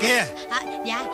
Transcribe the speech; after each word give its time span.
Kìa. 0.00 0.24
À, 0.50 0.60
Dạ. 0.86 1.04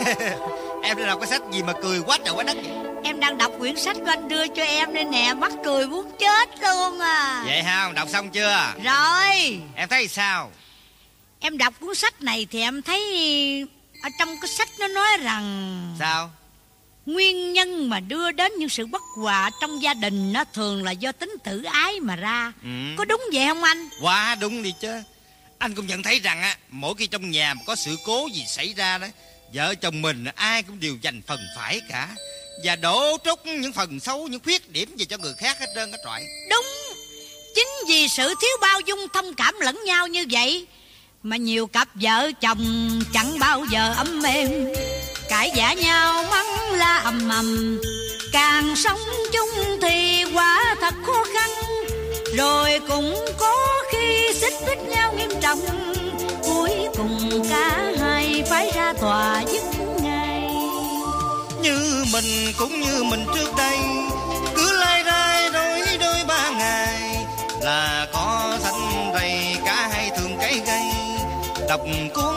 Em 0.82 0.96
đang 0.98 1.06
đọc 1.06 1.18
cái 1.20 1.30
sách 1.30 1.42
gì 1.52 1.62
mà 1.62 1.72
cười 1.82 2.00
quá 2.06 2.18
trời 2.24 2.34
quá 2.34 2.44
đất 2.44 2.56
vậy? 2.56 2.72
Em 3.04 3.20
đang 3.20 3.38
đọc 3.38 3.52
quyển 3.58 3.76
sách 3.76 3.96
của 3.96 4.06
anh 4.10 4.28
đưa 4.28 4.46
cho 4.48 4.62
em 4.62 4.94
đây 4.94 5.04
nè 5.04 5.34
Mắc 5.38 5.52
cười 5.64 5.86
muốn 5.86 6.10
chết 6.18 6.48
luôn 6.62 7.00
à. 7.00 7.42
Vậy 7.46 7.62
không 7.66 7.94
đọc 7.94 8.08
xong 8.08 8.30
chưa? 8.30 8.72
Rồi. 8.84 9.60
Em 9.74 9.88
thấy 9.88 10.08
sao? 10.08 10.50
Em 11.40 11.58
đọc 11.58 11.74
cuốn 11.80 11.94
sách 11.94 12.22
này 12.22 12.46
thì 12.50 12.60
em 12.60 12.82
thấy 12.82 13.00
Ở 14.02 14.08
trong 14.18 14.28
cái 14.40 14.48
sách 14.48 14.68
nó 14.80 14.88
nói 14.88 15.16
rằng 15.22 15.96
Sao 15.98 16.30
Nguyên 17.06 17.52
nhân 17.52 17.90
mà 17.90 18.00
đưa 18.00 18.32
đến 18.32 18.52
những 18.58 18.68
sự 18.68 18.86
bất 18.86 19.02
hòa 19.16 19.50
trong 19.60 19.82
gia 19.82 19.94
đình 19.94 20.32
nó 20.32 20.44
thường 20.54 20.84
là 20.84 20.90
do 20.90 21.12
tính 21.12 21.34
tự 21.44 21.62
ái 21.62 22.00
mà 22.00 22.16
ra. 22.16 22.52
ừ. 22.62 22.68
Có 22.96 23.04
đúng 23.04 23.22
vậy 23.32 23.46
không 23.46 23.62
anh? 23.62 23.88
Quá 24.02 24.34
đúng 24.40 24.62
đi 24.62 24.72
chứ 24.80 24.92
Anh 25.58 25.74
cũng 25.74 25.86
nhận 25.86 26.02
thấy 26.02 26.18
rằng 26.20 26.42
á 26.42 26.56
Mỗi 26.70 26.94
khi 26.98 27.06
trong 27.06 27.30
nhà 27.30 27.54
mà 27.54 27.60
có 27.66 27.76
sự 27.76 27.96
cố 28.04 28.28
gì 28.32 28.44
xảy 28.48 28.74
ra 28.76 28.98
đó 28.98 29.06
Vợ 29.54 29.74
chồng 29.74 30.02
mình 30.02 30.24
ai 30.34 30.62
cũng 30.62 30.80
đều 30.80 30.96
dành 31.02 31.22
phần 31.26 31.40
phải 31.56 31.80
cả 31.88 32.08
Và 32.64 32.76
đổ 32.76 33.16
trút 33.24 33.46
những 33.46 33.72
phần 33.72 34.00
xấu 34.00 34.26
Những 34.28 34.40
khuyết 34.44 34.70
điểm 34.70 34.94
về 34.98 35.04
cho 35.04 35.18
người 35.18 35.34
khác 35.38 35.60
hết 35.60 35.66
trơn 35.74 35.92
hết 35.92 35.98
trọi 36.04 36.22
Đúng. 36.50 36.66
Chính 37.54 37.68
vì 37.88 38.08
sự 38.08 38.34
thiếu 38.40 38.56
bao 38.60 38.80
dung 38.80 39.06
thông 39.14 39.34
cảm 39.34 39.54
lẫn 39.60 39.78
nhau 39.84 40.06
như 40.06 40.24
vậy 40.30 40.66
mà 41.22 41.36
nhiều 41.36 41.66
cặp 41.66 41.88
vợ 41.94 42.30
chồng 42.40 42.90
chẳng 43.14 43.38
bao 43.38 43.64
giờ 43.70 43.94
ấm 43.96 44.22
êm 44.22 44.50
cãi 45.28 45.52
vã 45.56 45.72
nhau 45.72 46.24
mắng 46.30 46.72
la 46.72 46.96
ầm 47.04 47.28
ầm. 47.28 47.80
Càng 48.32 48.76
sống 48.76 49.00
chung 49.32 49.78
thì 49.82 50.24
quả 50.34 50.74
thật 50.80 50.94
khó 51.06 51.24
khăn. 51.34 51.50
Rồi 52.36 52.80
cũng 52.88 53.14
có 53.38 53.82
khi 53.92 54.32
xích 54.34 54.54
mích 54.66 54.88
nhau 54.88 55.12
nghiêm 55.12 55.30
trọng. 55.40 55.60
Cuối 56.42 56.70
cùng 56.96 57.44
cả 57.50 57.92
hai 58.00 58.42
phải 58.50 58.70
ra 58.74 58.92
tòa 59.00 59.42
dứt 59.52 59.62
ngay. 60.02 60.50
Như 61.62 62.04
mình 62.12 62.52
cũng 62.58 62.80
như 62.80 63.02
mình 63.02 63.26
trước 63.34 63.50
đây, 63.56 63.78
Cứ 64.56 64.78
lai 64.78 65.02
rai 65.04 65.50
đôi 65.50 65.80
đôi 66.00 66.24
ba 66.28 66.50
ngày. 66.50 67.26
Là 67.60 68.06
có 68.12 68.58
xanh 68.62 69.12
đầy 69.14 69.56
cả 69.64 69.88
hai 69.92 70.10
thường 70.18 70.36
cái 70.40 70.60
gây 70.66 70.85
Đọc 71.76 71.86
cuốn 72.14 72.34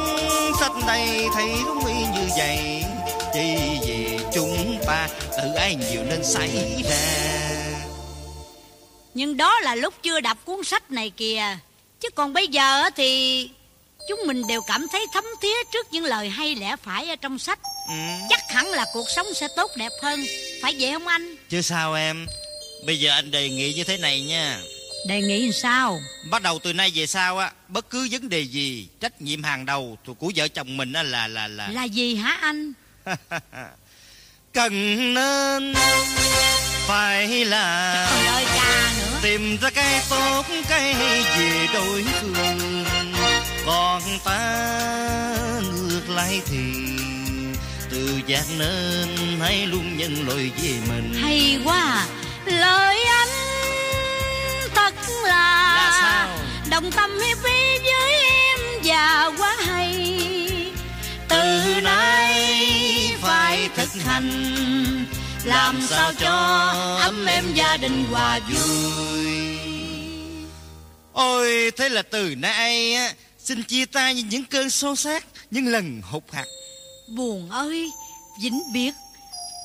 sách 0.59 0.71
này 0.87 1.25
thấy 1.33 1.49
đúng 1.65 1.85
y 1.85 1.93
như 1.93 2.29
vậy. 2.37 2.83
Chỉ 3.33 3.55
vì 3.85 4.19
chúng 4.33 4.77
ta 4.85 5.09
tự 5.37 5.53
ái 5.55 5.75
nhiều 5.75 6.03
nên 6.03 6.23
xảy 6.23 6.83
ra. 6.89 7.29
Nhưng 9.13 9.37
đó 9.37 9.59
là 9.59 9.75
lúc 9.75 9.93
chưa 10.03 10.19
đọc 10.19 10.37
cuốn 10.45 10.63
sách 10.63 10.91
này 10.91 11.09
kìa. 11.09 11.57
Chứ 11.99 12.09
còn 12.15 12.33
bây 12.33 12.47
giờ 12.47 12.89
thì 12.95 13.49
Chúng 14.09 14.19
mình 14.27 14.47
đều 14.47 14.61
cảm 14.61 14.87
thấy 14.91 15.05
thấm 15.13 15.23
thía 15.41 15.63
trước 15.73 15.87
những 15.91 16.03
lời 16.03 16.29
hay 16.29 16.55
lẽ 16.55 16.75
phải 16.83 17.09
ở 17.09 17.15
trong 17.15 17.39
sách. 17.39 17.59
Ừ. 17.87 17.95
Chắc 18.29 18.39
hẳn 18.49 18.67
là 18.67 18.85
cuộc 18.93 19.05
sống 19.15 19.27
sẽ 19.33 19.47
tốt 19.55 19.71
đẹp 19.75 19.91
hơn. 20.01 20.25
Phải 20.61 20.75
vậy 20.79 20.91
không 20.91 21.07
anh? 21.07 21.35
Chứ 21.49 21.61
sao 21.61 21.93
em? 21.93 22.25
Bây 22.85 22.99
giờ 22.99 23.11
anh 23.11 23.31
đề 23.31 23.49
nghị 23.49 23.73
như 23.73 23.83
thế 23.83 23.97
này 23.97 24.21
nha 24.21 24.61
Đề 25.08 25.22
nghị 25.22 25.52
sao? 25.52 26.02
Bắt 26.30 26.42
đầu 26.42 26.59
từ 26.59 26.73
nay 26.73 26.92
về 26.95 27.08
sau 27.08 27.38
á 27.38 27.52
Bất 27.67 27.89
cứ 27.89 28.08
vấn 28.11 28.30
đề 28.30 28.42
gì 28.42 28.88
Trách 29.00 29.22
nhiệm 29.22 29.44
hàng 29.44 29.66
đầu 29.66 29.97
của 30.17 30.31
vợ 30.36 30.47
chồng 30.47 30.78
mình 30.78 30.94
á 30.94 31.03
là 31.03 31.28
là 31.28 31.47
là 31.47 31.69
Là 31.69 31.83
gì 31.83 32.16
hả 32.16 32.38
anh? 32.41 32.73
cần 34.53 34.73
nên 35.14 35.73
phải 36.88 37.45
là 37.45 38.08
Trời 38.11 38.28
ơi 38.28 38.45
cha 38.56 38.91
nữa 39.00 39.19
tìm 39.22 39.58
ra 39.61 39.69
cái 39.69 40.02
tốt 40.09 40.45
cái 40.69 40.95
gì 41.38 41.67
đối 41.73 42.03
phương 42.03 42.84
còn 43.66 44.02
ta 44.25 45.62
ngược 45.73 46.09
lại 46.09 46.41
thì 46.46 46.57
tự 47.90 48.19
giác 48.28 48.46
nên 48.57 49.07
hãy 49.40 49.68
luôn 49.68 49.97
nhận 49.97 50.28
lỗi 50.28 50.52
về 50.63 50.73
mình 50.90 51.13
Hay 51.13 51.59
quá 51.63 51.79
à. 51.79 52.07
Đồng 56.81 56.91
tâm 56.91 57.19
hiệp 57.19 57.38
ý 57.44 57.79
với 57.79 58.13
em 58.13 58.59
và 58.84 59.31
quá 59.38 59.56
hay. 59.59 59.94
Từ 61.29 61.81
nay 61.84 63.13
phải 63.22 63.69
thực 63.75 64.03
hành 64.06 65.06
Làm 65.44 65.81
sao 65.90 66.12
cho 66.19 66.31
ấm 67.01 67.25
êm 67.25 67.44
gia 67.53 67.78
đình 67.78 68.06
hòa 68.12 68.40
vui. 68.40 69.28
Ôi 71.13 71.72
thế 71.78 71.90
là 71.90 72.01
từ 72.01 72.35
nay 72.35 72.94
á 72.94 73.13
xin 73.40 73.63
chia 73.63 73.85
tay 73.85 74.16
như 74.16 74.23
những 74.29 74.46
cơn 74.46 74.69
xô 74.69 74.96
xát 74.96 75.23
những 75.51 75.67
lần 75.67 76.01
hụt 76.01 76.23
hạt. 76.31 76.46
Buồn 77.16 77.50
ơi 77.50 77.90
Vĩnh 78.44 78.61
biệt. 78.73 78.91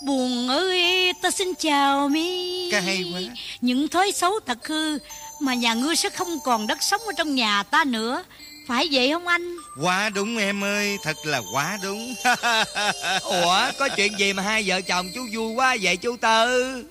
Buồn 0.06 0.48
ơi 0.48 1.12
ta 1.22 1.30
xin 1.30 1.54
chào 1.58 2.08
mi. 2.08 2.70
Ca 2.70 2.80
hay 2.80 3.04
quá. 3.12 3.20
Những 3.60 3.88
thói 3.88 4.12
xấu 4.12 4.40
thật 4.46 4.66
hư 4.66 4.98
Mà 5.40 5.54
nhà 5.54 5.74
ngươi 5.74 5.96
sẽ 5.96 6.10
không 6.10 6.38
còn 6.44 6.66
đất 6.66 6.82
sống 6.82 7.00
ở 7.00 7.12
trong 7.16 7.34
nhà 7.34 7.62
ta 7.62 7.84
nữa. 7.84 8.24
Phải 8.68 8.88
vậy 8.92 9.10
không 9.12 9.26
anh? 9.28 9.56
Quá 9.82 10.08
đúng 10.08 10.36
em 10.38 10.64
ơi 10.64 10.98
thật 11.02 11.16
là 11.24 11.40
quá 11.52 11.78
đúng. 11.82 12.14
Ủa 13.22 13.70
có 13.78 13.88
chuyện 13.96 14.18
gì 14.18 14.32
mà 14.32 14.42
hai 14.42 14.64
vợ 14.66 14.80
chồng 14.80 15.10
chú 15.14 15.26
vui 15.32 15.54
quá 15.54 15.76
vậy 15.82 15.96
chú 15.96 16.16
Tư? 16.16 16.84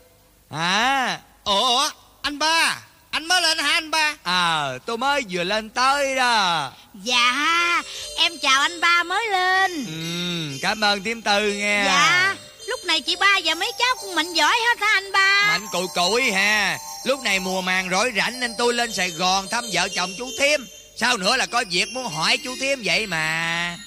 Hả? 0.51 1.19
Ủa 1.43 1.89
anh 2.21 2.39
ba 2.39 2.81
anh 3.11 3.25
mới 3.25 3.41
lên 3.41 3.57
hả 3.57 3.71
anh 3.71 3.91
ba? 3.91 4.15
À 4.23 4.69
tôi 4.85 4.97
mới 4.97 5.21
vừa 5.29 5.43
lên 5.43 5.69
tới 5.69 6.15
đó. 6.15 6.71
Dạ 7.03 7.81
Em 8.17 8.31
chào 8.41 8.61
anh 8.61 8.81
ba 8.81 9.03
mới 9.03 9.27
lên. 9.27 9.85
Ừ, 9.85 10.57
Cảm 10.61 10.83
ơn 10.83 11.01
Tiếm 11.03 11.21
Tư 11.21 11.53
nghe 11.53 11.83
Dạ 11.85 12.35
Lúc 12.67 12.79
này 12.85 13.01
chị 13.01 13.15
ba 13.15 13.39
và 13.45 13.55
mấy 13.55 13.71
cháu 13.79 13.95
cũng 14.01 14.15
mạnh 14.15 14.33
giỏi 14.33 14.55
hết 14.67 14.79
hả 14.79 14.87
anh 14.93 15.11
ba? 15.11 15.47
Mạnh 15.47 15.67
cùi 15.71 15.87
cùi 15.95 16.31
ha 16.31 16.77
Lúc 17.03 17.22
này 17.24 17.40
mùa 17.40 17.62
màng 17.62 17.90
rỗi 17.90 18.12
rảnh 18.18 18.40
nên 18.40 18.52
tôi 18.58 18.74
lên 18.74 18.94
Sài 18.94 19.09
Gòn 19.09 19.47
thăm 19.52 19.64
vợ 19.74 19.88
chồng 19.96 20.09
chú 20.18 20.30
Thiêm. 20.40 20.59
Sao 20.97 21.18
nữa 21.18 21.38
là 21.38 21.46
có 21.46 21.64
việc 21.72 21.90
muốn 21.91 22.06
hỏi 22.06 22.38
chú 22.38 22.56
Thiêm 22.59 22.80
vậy 22.84 23.08
mà? 23.08 23.78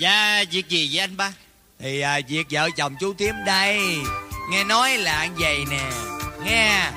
Dạ 0.00 0.44
việc 0.50 0.68
gì 0.68 0.90
vậy 0.92 1.00
anh 1.00 1.16
ba? 1.16 1.32
Thì 1.78 2.00
à, 2.00 2.20
việc 2.28 2.46
vợ 2.50 2.70
chồng 2.76 2.96
chú 3.00 3.14
Thiêm 3.14 3.34
đây. 3.46 3.78
Nghe 4.50 4.64
nói 4.64 4.96
là 4.98 5.28
vậy 5.38 5.58
nè. 5.70 5.90
Nghe. 6.44 6.90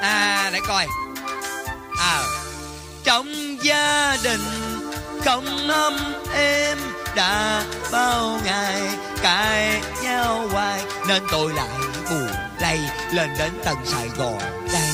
À 0.00 0.50
để 0.52 0.60
coi. 0.68 0.86
À 1.98 2.22
Trong 3.04 3.56
gia 3.62 4.16
đình 4.24 4.40
không 5.24 5.68
ấm 5.68 6.14
êm 6.34 6.78
Đã 7.16 7.64
bao 7.92 8.40
ngày 8.44 8.82
cãi 9.22 9.80
nhau 10.02 10.48
hoài 10.52 10.80
Nên 11.08 11.22
tôi 11.30 11.52
lại 11.52 11.68
buồn 12.10 12.45
lây 12.66 12.78
Lên 13.12 13.30
đến 13.38 13.52
tận 13.64 13.76
Sài 13.84 14.08
Gòn. 14.08 14.38
Đây. 14.72 14.90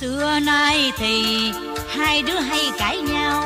Xưa 0.00 0.38
nay 0.42 0.92
thì 0.96 1.24
Hai 1.88 2.22
đứa 2.22 2.38
hay 2.38 2.70
cãi 2.78 2.98
nhau 3.00 3.44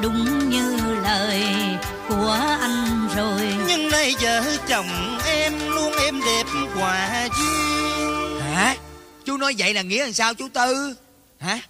Đúng 0.00 0.50
như 0.50 0.76
lời 1.02 1.42
của 2.08 2.56
anh 2.60 3.08
rồi. 3.16 3.54
Nhưng 3.68 3.88
nay 3.88 4.14
vợ 4.20 4.42
chồng 4.68 5.18
em 5.26 5.52
luôn 5.70 5.92
êm 6.04 6.20
đẹp 6.20 6.44
hòa 6.74 7.28
duyên. 7.38 8.40
Hả? 8.40 8.76
Chú 9.24 9.36
nói 9.36 9.54
vậy 9.58 9.74
là 9.74 9.82
nghĩa 9.82 10.04
làm 10.04 10.12
sao 10.12 10.34
chú 10.34 10.48
Tư? 10.54 10.94
Hả 11.38 11.60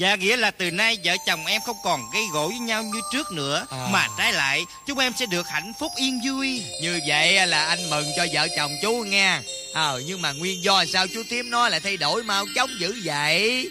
Dạ 0.00 0.14
nghĩa 0.14 0.36
là 0.36 0.50
từ 0.50 0.70
nay 0.70 0.98
vợ 1.04 1.16
chồng 1.26 1.46
em 1.46 1.62
không 1.66 1.76
còn 1.84 2.00
gây 2.12 2.22
gỗ 2.32 2.48
với 2.48 2.58
nhau 2.58 2.82
như 2.82 3.00
trước 3.12 3.32
nữa 3.32 3.66
À. 3.70 3.88
Mà 3.92 4.08
trái 4.18 4.32
lại 4.32 4.66
chúng 4.86 4.98
em 4.98 5.12
sẽ 5.18 5.26
được 5.26 5.48
hạnh 5.48 5.72
phúc 5.80 5.92
yên 5.96 6.20
vui. 6.26 6.64
Như 6.82 7.00
vậy 7.08 7.46
là 7.46 7.64
anh 7.64 7.90
mừng 7.90 8.06
cho 8.16 8.26
vợ 8.32 8.48
chồng 8.56 8.72
chú 8.82 8.92
nghe. 8.92 9.40
Ờ 9.74 10.02
nhưng 10.06 10.22
mà 10.22 10.32
nguyên 10.32 10.64
do 10.64 10.84
sao 10.92 11.06
chú 11.14 11.22
Thiếm 11.30 11.50
nói 11.50 11.70
lại 11.70 11.80
thay 11.80 11.96
đổi 11.96 12.22
mau 12.22 12.44
chóng 12.54 12.70
dữ 12.78 13.00
vậy? 13.04 13.70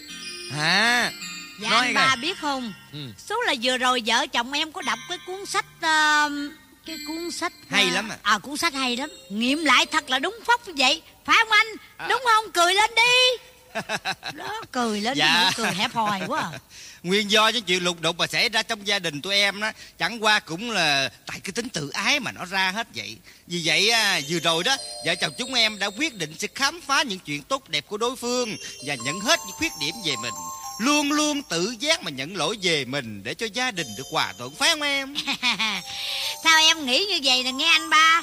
Hả? 0.51 1.11
Dạ 1.61 1.69
Nói 1.69 1.85
anh 1.85 1.93
ba 1.93 2.15
biết 2.15 2.37
không? 2.37 2.73
Ừ. 2.93 2.99
Số 3.17 3.41
là 3.41 3.55
vừa 3.63 3.77
rồi 3.77 4.01
vợ 4.05 4.27
chồng 4.27 4.51
em 4.51 4.71
có 4.71 4.81
đọc 4.81 4.99
cái 5.09 5.17
cuốn 5.27 5.45
sách 5.45 5.65
ờ, 5.81 6.29
Cái 6.85 6.97
cuốn 7.07 7.31
sách 7.31 7.53
Hay 7.69 7.85
lắm 7.85 8.09
à. 8.09 8.17
À 8.21 8.37
cuốn 8.37 8.57
sách 8.57 8.73
hay 8.73 8.97
lắm. 8.97 9.09
Nghiệm 9.29 9.65
lại 9.65 9.85
thật 9.85 10.09
là 10.09 10.19
đúng 10.19 10.39
phóc 10.45 10.67
như 10.67 10.73
vậy. 10.77 11.01
Phải 11.25 11.35
không 11.39 11.51
anh? 11.51 11.67
À. 11.97 12.07
Đúng 12.09 12.21
không? 12.25 12.51
Cười 12.51 12.73
lên 12.73 12.89
đi 12.95 13.43
Đó 14.33 14.61
cười 14.71 15.01
lên 15.01 15.17
Dạ. 15.17 15.43
nụ 15.43 15.63
cười 15.63 15.73
hẹp 15.73 15.93
hòi 15.93 16.19
quá 16.27 16.41
à. 16.53 16.59
Nguyên 17.03 17.31
do 17.31 17.47
những 17.47 17.63
chuyện 17.63 17.83
lục 17.83 18.01
đục 18.01 18.17
mà 18.17 18.27
xảy 18.27 18.49
ra 18.49 18.63
trong 18.63 18.87
gia 18.87 18.99
đình 18.99 19.21
tụi 19.21 19.35
em 19.35 19.61
đó 19.61 19.71
Chẳng 19.99 20.23
qua 20.23 20.39
cũng 20.39 20.71
là 20.71 21.09
tại 21.25 21.39
cái 21.39 21.51
tính 21.51 21.69
tự 21.69 21.89
ái 21.89 22.19
mà 22.19 22.31
nó 22.31 22.45
ra 22.45 22.71
hết 22.71 22.87
vậy. 22.95 23.17
Vì 23.47 23.61
vậy 23.65 23.89
à, 23.89 24.19
vừa 24.29 24.39
rồi 24.39 24.63
đó 24.63 24.77
Vợ 25.05 25.15
chồng 25.15 25.33
chúng 25.37 25.53
em 25.53 25.79
đã 25.79 25.87
quyết 25.87 26.15
định 26.15 26.35
sẽ 26.39 26.47
khám 26.55 26.81
phá 26.87 27.03
những 27.03 27.19
chuyện 27.19 27.43
tốt 27.43 27.69
đẹp 27.69 27.85
của 27.87 27.97
đối 27.97 28.15
phương 28.15 28.57
Và 28.87 28.95
nhận 28.95 29.19
hết 29.19 29.39
những 29.47 29.55
khuyết 29.57 29.71
điểm 29.79 29.95
về 30.05 30.15
mình. 30.21 30.33
Luôn 30.79 31.11
luôn 31.11 31.41
tự 31.49 31.75
giác 31.79 32.03
mà 32.03 32.11
nhận 32.11 32.35
lỗi 32.37 32.57
về 32.61 32.85
mình 32.85 33.23
Để 33.23 33.33
cho 33.33 33.45
gia 33.53 33.71
đình 33.71 33.87
được 33.97 34.03
hòa 34.11 34.33
thuận 34.37 34.55
phải 34.55 34.69
không 34.69 34.81
em? 34.81 35.15
Sao 36.43 36.59
em 36.61 36.85
nghĩ 36.85 37.05
như 37.05 37.19
vậy 37.23 37.43
nè 37.43 37.51
nghe 37.51 37.67
anh 37.67 37.89
ba? 37.89 38.21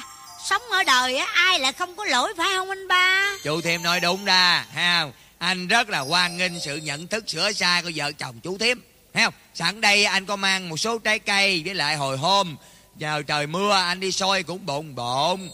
Sống 0.49 0.61
ở 0.71 0.83
đời 0.83 1.17
á 1.17 1.25
ai 1.33 1.59
lại 1.59 1.73
không 1.73 1.95
có 1.95 2.05
lỗi 2.05 2.33
phải 2.37 2.49
không 2.55 2.69
anh 2.69 2.87
ba? 2.87 3.31
Chú 3.43 3.61
Thiêm 3.61 3.83
nói 3.83 3.99
đúng 3.99 4.25
ra 4.25 4.65
ha 4.73 5.05
anh 5.37 5.67
rất 5.67 5.89
là 5.89 5.99
hoan 5.99 6.37
nghênh 6.37 6.59
sự 6.59 6.77
nhận 6.77 7.07
thức 7.07 7.29
sửa 7.29 7.51
sai 7.51 7.81
của 7.81 7.91
vợ 7.95 8.11
chồng 8.11 8.39
chú 8.43 8.57
thím 8.57 8.81
thấy 9.13 9.23
không? 9.23 9.33
Sẵn 9.53 9.81
đây 9.81 10.05
anh 10.05 10.25
có 10.25 10.35
mang 10.35 10.69
một 10.69 10.77
số 10.77 10.97
trái 10.97 11.19
cây 11.19 11.61
với 11.65 11.75
lại 11.75 11.95
hồi 11.95 12.17
hôm. 12.17 12.57
Giờ 12.97 13.21
trời 13.27 13.47
mưa 13.47 13.71
anh 13.71 13.99
đi 13.99 14.11
soi 14.11 14.43
cũng 14.43 14.65
bộn 14.65 14.95
bộn. 14.95 15.49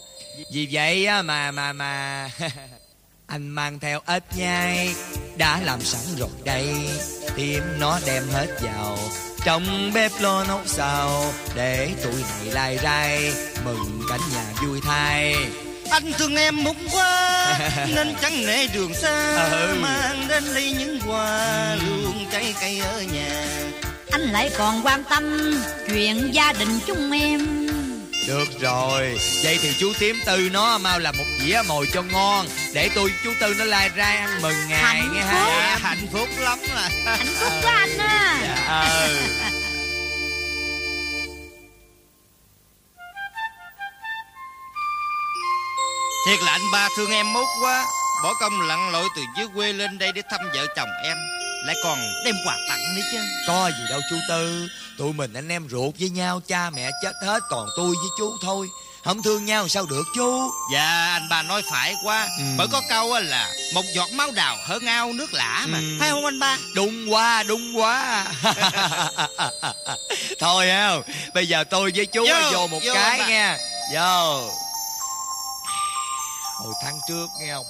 Vì 0.52 0.68
vậy 0.70 1.06
á, 1.06 1.22
mà 1.22 1.50
mà 1.50 1.72
mà 1.72 2.30
anh 3.26 3.48
mang 3.48 3.78
theo 3.78 4.00
ít 4.06 4.24
nhai. 4.36 4.94
Đã 5.36 5.60
làm 5.60 5.80
sẵn 5.82 6.16
rồi 6.18 6.28
đây. 6.44 6.66
Tiêm 7.36 7.62
nó 7.78 8.00
đem 8.06 8.28
hết 8.28 8.46
vào. 8.60 8.98
Trong 9.44 9.90
bếp 9.94 10.12
lo 10.20 10.44
nấu 10.44 10.60
xào. 10.66 11.32
Để 11.54 11.90
tụi 12.02 12.22
này 12.22 12.44
lai 12.44 12.78
rai. 12.82 13.32
Mừng 13.64 14.00
cảnh 14.08 14.20
nhà 14.32 14.52
vui 14.62 14.80
thay. 14.84 15.36
Anh 15.94 16.12
thương 16.18 16.36
em 16.36 16.64
mút 16.64 16.76
quá 16.92 17.58
Nên 17.94 18.14
chẳng 18.22 18.46
nể 18.46 18.66
đường 18.66 18.94
xa 18.94 19.48
Ừ. 19.52 19.74
Mang 19.80 20.28
đến 20.28 20.44
đây 20.54 20.74
những 20.78 20.98
quà 21.08 21.76
Luôn 21.86 22.26
trái 22.32 22.54
cây 22.60 22.78
ở 22.78 23.02
nhà. 23.12 23.46
Anh 24.10 24.20
lại 24.20 24.50
còn 24.58 24.80
quan 24.86 25.04
tâm 25.04 25.54
chuyện 25.88 26.30
gia 26.34 26.52
đình 26.52 26.78
chúng 26.86 27.10
em. 27.12 27.66
Được 28.28 28.60
rồi 28.60 29.18
Vậy 29.44 29.58
thì 29.62 29.72
chú 29.78 29.92
Tiếm 29.98 30.16
Tư 30.26 30.48
nó 30.52 30.78
mau 30.78 30.98
làm 30.98 31.16
một 31.18 31.24
dĩa 31.44 31.62
mồi 31.68 31.86
cho 31.92 32.02
ngon 32.02 32.46
Để 32.74 32.90
tôi 32.94 33.12
chú 33.24 33.30
Tư 33.40 33.54
nó 33.58 33.64
lai 33.64 33.88
ra 33.94 34.04
ăn 34.06 34.42
mừng 34.42 34.56
ngày 34.68 34.82
Hạnh 34.82 35.14
nghe 35.14 35.20
phúc. 35.20 35.30
ha. 35.30 35.46
Dạ, 35.48 35.78
Hạnh 35.82 36.06
phúc 36.12 36.28
lắm 36.38 36.58
là 36.74 36.90
Hạnh 37.04 37.26
phúc 37.40 37.52
của 37.62 37.68
anh 37.68 37.98
á 37.98 38.40
Ừ 39.06 39.16
Thiệt 46.26 46.40
là 46.40 46.52
anh 46.52 46.70
ba 46.72 46.88
thương 46.96 47.10
em 47.10 47.32
mút 47.32 47.46
quá. 47.62 47.86
Bỏ 48.22 48.34
công 48.40 48.60
lặn 48.60 48.90
lội 48.92 49.08
từ 49.16 49.22
dưới 49.36 49.46
quê 49.54 49.72
lên 49.72 49.98
đây 49.98 50.12
Để 50.12 50.22
thăm 50.30 50.40
vợ 50.54 50.66
chồng 50.76 50.88
em. 51.04 51.16
Lại 51.64 51.76
còn 51.84 51.98
đem 52.24 52.34
quà 52.46 52.56
tặng 52.68 52.94
nữa 52.96 53.02
chứ. 53.12 53.18
Có 53.46 53.70
gì 53.78 53.84
đâu 53.90 54.00
chú 54.10 54.16
Tư. 54.28 54.68
Tụi 54.98 55.12
mình 55.12 55.32
anh 55.32 55.48
em 55.48 55.68
ruột 55.70 55.94
với 56.00 56.10
nhau 56.10 56.40
Cha 56.46 56.70
mẹ 56.70 56.90
chết 57.02 57.12
hết 57.22 57.42
còn 57.48 57.68
tôi 57.76 57.86
với 57.86 58.08
chú 58.18 58.36
thôi. 58.42 58.68
Không 59.04 59.22
thương 59.22 59.44
nhau 59.44 59.68
sao 59.68 59.86
được 59.90 60.04
chú? 60.14 60.50
Dạ 60.74 61.10
anh 61.12 61.28
ba 61.28 61.42
nói 61.42 61.62
phải 61.70 61.94
quá. 62.04 62.28
Ừ. 62.38 62.44
Bởi 62.58 62.66
có 62.72 62.82
câu 62.88 63.12
á 63.12 63.20
là 63.20 63.48
Một 63.74 63.84
giọt 63.94 64.10
máu 64.12 64.30
đào 64.30 64.56
hơn 64.66 64.86
ao 64.86 65.12
nước 65.12 65.34
lã 65.34 65.66
mà. 65.68 65.78
Ừ. 65.78 65.84
Phải 66.00 66.10
không 66.10 66.24
anh 66.24 66.38
ba? 66.38 66.58
Đúng 66.74 67.12
quá 67.12 67.42
đúng 67.42 67.78
quá. 67.78 68.24
Thôi 70.38 70.68
không 70.76 71.02
Bây 71.34 71.46
giờ 71.46 71.64
tôi 71.64 71.92
với 71.96 72.06
chú 72.06 72.26
Vô, 72.28 72.50
vô, 72.52 72.66
một 72.66 72.80
vô 72.84 72.94
cái 72.94 73.18
nha. 73.18 73.58
Vô 73.94 74.50
Hồi 76.58 76.74
tháng 76.82 76.98
trước, 77.08 77.26
nghe 77.40 77.54
không? 77.54 77.66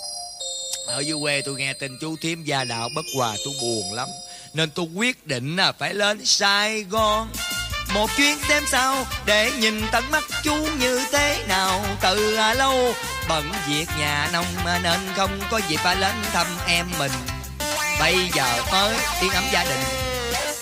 Ở 0.87 1.01
dưới 1.01 1.17
quê 1.23 1.43
tôi 1.47 1.55
nghe 1.55 1.73
tin 1.73 1.99
chú 2.01 2.17
thím 2.23 2.45
gia 2.45 2.65
đạo 2.65 2.89
bất 2.95 3.05
hòa, 3.17 3.37
tôi 3.45 3.55
buồn 3.63 3.95
lắm. 3.95 4.09
Nên 4.53 4.71
tôi 4.71 4.87
quyết 4.95 5.27
định 5.27 5.57
là 5.57 5.73
phải 5.73 5.95
lên 5.95 6.27
Sài 6.27 6.83
Gòn. 6.83 7.29
Một 7.95 8.11
chuyến 8.17 8.39
xem 8.49 8.63
sao 8.71 9.07
để 9.27 9.53
nhìn 9.59 9.83
tận 9.93 10.11
mắt 10.11 10.25
chú 10.45 10.55
như 10.81 11.01
thế 11.13 11.45
nào. 11.49 11.85
Từ 12.01 12.37
à 12.37 12.55
lâu 12.55 12.95
bận 13.29 13.51
việc 13.69 13.87
nhà 13.99 14.31
nông, 14.33 14.47
mà 14.65 14.79
nên 14.83 15.01
không 15.17 15.41
có 15.51 15.61
dịp 15.69 15.77
phải 15.77 15.97
lên 15.97 16.15
thăm 16.33 16.47
em 16.67 16.87
mình. 16.99 17.13
Bây 18.01 18.17
giờ 18.35 18.63
mới 18.73 18.97
yên 19.21 19.31
ấm 19.31 19.45
gia 19.53 19.65
đình. 19.65 19.81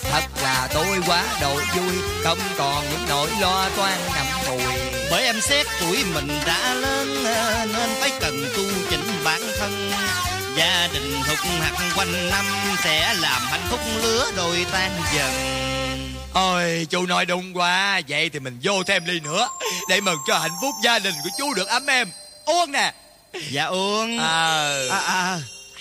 Thật 0.03 0.25
là 0.43 0.69
tôi 0.75 0.87
quá 1.07 1.39
độ 1.41 1.55
vui, 1.55 1.93
không 2.25 2.39
còn 2.59 2.85
những 2.91 3.07
nỗi 3.09 3.31
lo 3.41 3.69
toan 3.77 3.99
nằm 4.15 4.27
ngùi 4.47 4.72
bởi 5.13 5.25
em 5.25 5.41
xét 5.41 5.67
tuổi 5.81 6.05
mình 6.15 6.29
đã 6.47 6.75
lớn 6.75 7.25
ờ, 7.25 7.67
Nên 7.73 7.91
phải 8.01 8.11
cần 8.21 8.45
tu 8.57 8.63
chỉnh 8.91 9.25
bản 9.25 9.41
thân. 9.59 9.91
Gia 10.57 10.89
đình 10.93 11.13
hụt 11.15 11.39
hạt 11.61 11.93
quanh 11.97 12.31
năm 12.31 12.45
Sẽ 12.85 13.15
làm 13.21 13.43
hạnh 13.43 13.61
phúc 13.71 13.81
lứa 14.03 14.31
đôi 14.37 14.67
tan 14.73 14.91
dần. 15.17 15.33
Ôi 16.35 16.87
chú 16.91 17.07
nói 17.07 17.27
đúng 17.27 17.57
quá. 17.57 18.01
Vậy 18.09 18.29
thì 18.29 18.39
mình 18.39 18.59
vô 18.63 18.83
thêm 18.83 19.05
ly 19.05 19.21
nữa 19.21 19.49
để 19.89 20.01
mừng 20.01 20.19
cho 20.27 20.39
hạnh 20.39 20.51
phúc 20.63 20.75
gia 20.85 20.99
đình 20.99 21.15
của 21.25 21.31
chú 21.39 21.55
được 21.55 21.69
ấm 21.69 21.87
êm. 21.87 22.11
Uống 22.45 22.73
nè. 22.73 22.95
Dạ 23.51 23.65
Uông 23.65 24.19
ờ. 24.19 24.89
À, 24.91 24.99
à, 24.99 25.39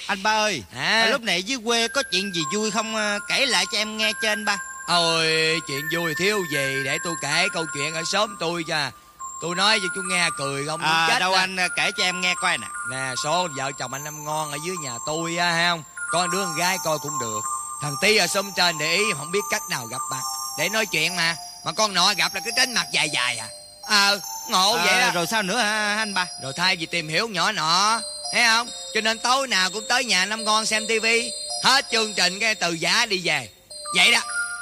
Anh 0.08 0.24
ba 0.24 0.32
ơi 0.32 0.64
Hả? 0.74 1.08
Lúc 1.12 1.22
này 1.22 1.44
dưới 1.44 1.58
quê 1.66 1.88
có 1.88 2.04
chuyện 2.12 2.32
gì 2.34 2.42
vui 2.56 2.72
không? 2.72 2.96
Ờ, 2.96 3.20
Kể 3.30 3.46
lại 3.46 3.66
cho 3.72 3.78
em 3.78 3.98
nghe 3.98 4.12
trên 4.22 4.46
ba. 4.46 4.58
Ôi 4.88 5.28
chuyện 5.68 5.82
vui 5.94 6.14
thiếu 6.18 6.44
gì 6.54 6.84
Để 6.86 6.98
tôi 7.04 7.16
kể 7.22 7.48
câu 7.54 7.66
chuyện 7.74 7.94
ở 7.94 8.04
xóm 8.04 8.36
tôi 8.40 8.64
cho 8.68 8.92
Tôi 9.42 9.56
nói 9.56 9.80
cho 9.82 9.88
chú 9.96 10.02
nghe 10.02 10.30
cười 10.38 10.66
không 10.68 10.82
à, 10.82 11.08
chết 11.10 11.20
Đâu 11.20 11.34
á. 11.34 11.40
anh 11.40 11.56
ờ, 11.56 11.68
kể 11.76 11.92
cho 11.98 12.04
em 12.04 12.22
nghe 12.22 12.34
coi 12.42 12.58
nè. 12.58 12.68
Nè 12.92 13.14
số 13.24 13.48
vợ 13.58 13.72
chồng 13.80 13.94
anh 13.94 14.04
năm 14.04 14.26
ngon 14.26 14.52
ở 14.52 14.58
dưới 14.66 14.76
nhà 14.84 14.98
tôi 15.06 15.38
á 15.38 15.52
ha 15.52 15.70
không? 15.70 15.84
Có 16.12 16.28
đứa 16.28 16.46
con 16.46 16.56
gái 16.56 16.78
coi 16.84 17.00
cũng 17.00 17.20
được. 17.20 17.42
Thằng 17.82 17.96
Tí 18.02 18.18
ở 18.18 18.28
xóm 18.28 18.52
trên 18.56 18.78
để 18.78 18.96
ý 18.96 19.04
không 19.18 19.32
biết 19.32 19.40
cách 19.52 19.62
nào 19.70 19.86
gặp 19.86 20.02
mặt. 20.12 20.22
Để 20.60 20.70
nói 20.70 20.86
chuyện 20.86 21.16
mà. 21.16 21.36
Mà 21.66 21.72
con 21.72 21.94
nọ 21.94 22.14
gặp 22.14 22.34
là 22.36 22.40
cái 22.40 22.54
tránh 22.58 22.74
mặt 22.74 22.86
dài 22.94 23.10
dài 23.10 23.38
à. 23.38 23.48
Ờ 23.82 24.20
ngộ 24.50 24.78
vậy 24.78 24.88
À, 24.88 25.02
đó. 25.08 25.12
Rồi 25.14 25.28
sao 25.28 25.44
nữa 25.44 25.58
hả 25.58 25.96
anh 25.98 26.14
ba? 26.14 26.28
Rồi 26.44 26.54
thay 26.56 26.76
vì 26.76 26.86
tìm 26.86 27.08
hiểu 27.08 27.28
nhỏ 27.28 27.52
nọ 27.52 28.02
Thấy 28.34 28.44
không? 28.44 28.70
Cho 28.94 29.02
nên 29.02 29.20
tối 29.20 29.48
nào 29.48 29.70
cũng 29.70 29.84
tới 29.90 30.06
nhà 30.06 30.26
năm 30.26 30.44
ngon 30.44 30.66
xem 30.66 30.88
tivi 30.88 31.32
Hết 31.64 31.86
chương 31.92 32.14
trình 32.14 32.40
cái 32.40 32.56
từ 32.56 32.72
giả 32.74 33.06
đi 33.06 33.22
về. 33.24 33.50
Vậy 33.96 34.12
đó. 34.12 34.20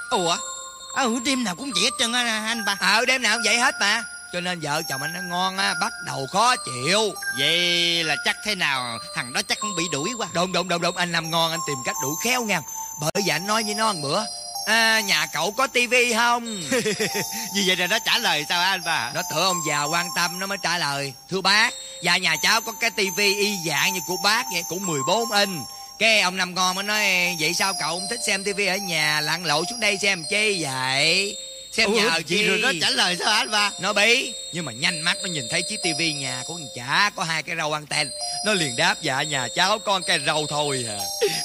Ủa? 0.09 0.37
À, 0.95 1.03
ừ, 1.03 1.19
đêm 1.25 1.43
nào 1.43 1.55
cũng 1.55 1.71
vậy 1.75 1.83
hết 1.83 1.89
trơn 1.99 2.13
á 2.13 2.45
anh 2.47 2.65
ba. 2.65 2.75
Ờ 2.79 3.05
đêm 3.05 3.21
nào 3.21 3.35
cũng 3.37 3.43
vậy 3.45 3.57
hết 3.59 3.75
mà 3.79 4.03
Cho 4.33 4.39
nên 4.39 4.59
vợ 4.59 4.81
chồng 4.89 5.01
anh 5.01 5.13
nó 5.13 5.21
ngon 5.21 5.57
á 5.57 5.73
Bắt 5.81 5.93
đầu 6.05 6.27
khó 6.31 6.55
chịu. 6.55 7.13
Vậy 7.39 7.57
là 8.03 8.15
chắc 8.25 8.37
thế 8.45 8.55
nào? 8.55 8.99
Thằng 9.15 9.33
đó 9.33 9.41
chắc 9.41 9.59
cũng 9.59 9.75
bị 9.77 9.83
đuổi 9.91 10.09
quá. 10.17 10.27
Đúng 10.33 10.51
đúng 10.51 10.67
đúng 10.67 10.81
đúng 10.81 10.97
Anh 10.97 11.11
nằm 11.11 11.31
ngon 11.31 11.51
anh 11.51 11.59
tìm 11.67 11.77
cách 11.85 11.95
đủ 12.01 12.15
khéo 12.23 12.43
nha. 12.43 12.61
Bởi 13.01 13.11
vậy 13.13 13.29
anh 13.29 13.47
nói 13.47 13.63
với 13.63 13.75
nó 13.75 13.93
một 13.93 13.99
bữa 14.03 14.25
à, 14.65 14.99
Nhà 14.99 15.25
cậu 15.33 15.51
có 15.51 15.67
tivi 15.67 16.13
không? 16.13 16.61
Như 17.53 17.63
vậy 17.67 17.75
là 17.75 17.87
nó 17.87 17.99
trả 18.05 18.17
lời 18.17 18.45
sao 18.49 18.61
anh 18.61 18.83
ba 18.85 19.11
Nó 19.15 19.21
tưởng 19.31 19.43
ông 19.43 19.57
già 19.67 19.83
quan 19.83 20.07
tâm 20.15 20.39
nó 20.39 20.47
mới 20.47 20.57
trả 20.63 20.77
lời 20.77 21.13
Thưa 21.29 21.41
bác 21.41 21.73
Dạ 22.03 22.17
nhà 22.17 22.35
cháu 22.41 22.61
có 22.61 22.71
cái 22.71 22.89
tivi 22.89 23.35
y 23.35 23.57
dạng 23.67 23.93
như 23.93 23.99
của 24.07 24.17
bác 24.23 24.43
vậy 24.53 24.63
Cũng 24.69 24.85
14 24.85 25.31
inch. 25.31 25.61
Cái 25.99 26.21
ông 26.21 26.37
Năm 26.37 26.55
Ngon 26.55 26.75
mới 26.75 26.83
nói 26.83 27.35
Vậy 27.39 27.53
sao 27.53 27.73
cậu 27.79 27.99
không 27.99 28.07
thích 28.09 28.19
xem 28.27 28.43
tivi 28.43 28.65
ở 28.65 28.77
nhà 28.77 29.21
Lặn 29.21 29.45
lộ 29.45 29.63
xuống 29.69 29.79
đây 29.79 29.97
xem 29.97 30.23
chi 30.29 30.63
vậy 30.63 31.37
Xem 31.71 31.89
Ủa, 31.89 31.95
nhờ 31.95 32.09
vậy 32.09 32.23
chi 32.23 32.47
rồi 32.47 32.57
nó 32.57 32.71
trả 32.81 32.89
lời 32.89 33.15
sao 33.19 33.31
hả 33.33 33.37
anh 33.37 33.51
ba? 33.51 33.71
Nó 33.79 33.93
bí 33.93 34.33
Nhưng 34.53 34.65
mà 34.65 34.71
nhanh 34.71 35.01
mắt 35.01 35.17
nó 35.23 35.29
nhìn 35.29 35.47
thấy 35.51 35.61
chiếc 35.61 35.79
tivi 35.83 36.13
nhà 36.13 36.43
của 36.47 36.53
con 36.53 36.67
chả 36.75 37.11
Có 37.15 37.23
hai 37.23 37.43
cái 37.43 37.55
rau 37.55 37.73
anten. 37.73 38.11
Nó 38.45 38.53
liền 38.53 38.75
đáp 38.75 38.95
dạ 39.01 39.21
nhà 39.23 39.47
cháu 39.55 39.79
con 39.79 40.03
cái 40.03 40.19
rau 40.25 40.45
thôi 40.49 40.85
à. 40.89 40.97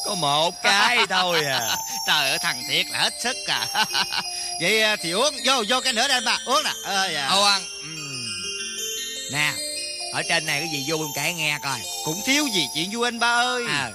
Có 0.05 0.15
một 0.15 0.55
cái 0.63 0.99
thôi 1.09 1.45
à. 1.45 1.77
Trời 2.07 2.29
ơi 2.31 2.39
thằng 2.43 2.63
thiệt 2.69 2.87
là 2.93 2.99
hết 2.99 3.15
sức 3.23 3.37
à. 3.47 3.67
Vậy 4.61 4.83
à, 4.83 4.97
thì 4.97 5.11
uống 5.11 5.35
Vô 5.45 5.65
vô 5.69 5.81
cái 5.81 5.93
nữa 5.93 6.09
đây 6.09 6.17
anh 6.17 6.25
ba 6.25 6.39
Uống 6.45 6.65
nè. 6.65 6.73
Ờ, 6.85 7.11
dạ. 7.13 7.27
Âu 7.27 7.45
ăn. 7.45 7.63
Nè 9.33 9.53
Ở 10.13 10.23
trên 10.29 10.47
này 10.47 10.61
cái 10.61 10.69
gì 10.73 10.85
vô 10.89 10.97
em 10.99 11.09
kể 11.17 11.33
nghe 11.33 11.59
coi. 11.63 11.79
Cũng 12.05 12.23
thiếu 12.27 12.47
gì 12.55 12.67
chuyện 12.75 12.91
vui 12.93 13.09
anh 13.09 13.19
ba 13.19 13.29
ơi. 13.37 13.65
À, 13.69 13.91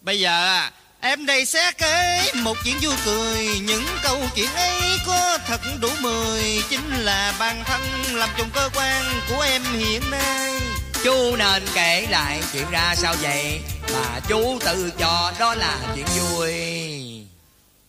Bây 0.00 0.20
giờ 0.20 0.46
à, 0.46 0.72
em 1.02 1.26
đây 1.26 1.44
sẽ 1.44 1.72
kể 1.78 2.32
một 2.42 2.56
chuyện 2.64 2.76
vui 2.80 2.94
cười 3.04 3.46
Những 3.62 3.84
câu 4.02 4.20
chuyện 4.34 4.54
ấy 4.54 4.80
có 5.06 5.38
thật 5.46 5.60
đủ 5.80 5.88
mười. 6.00 6.62
Chính 6.70 6.90
là 6.90 7.34
bản 7.38 7.64
thân 7.64 7.80
làm 8.14 8.28
trong 8.38 8.50
cơ 8.54 8.70
quan 8.74 9.04
của 9.28 9.40
em 9.40 9.62
hiện 9.62 10.10
nay. 10.10 10.60
Chú 11.04 11.36
nên 11.36 11.62
kể 11.74 12.06
lại 12.10 12.42
chuyện 12.52 12.70
ra 12.70 12.94
sao 12.96 13.14
vậy? 13.22 13.60
Mà 13.92 14.20
chú 14.28 14.58
tự 14.64 14.92
cho 14.98 15.32
đó 15.38 15.54
là 15.54 15.78
chuyện 15.94 16.06
vui. 16.06 16.52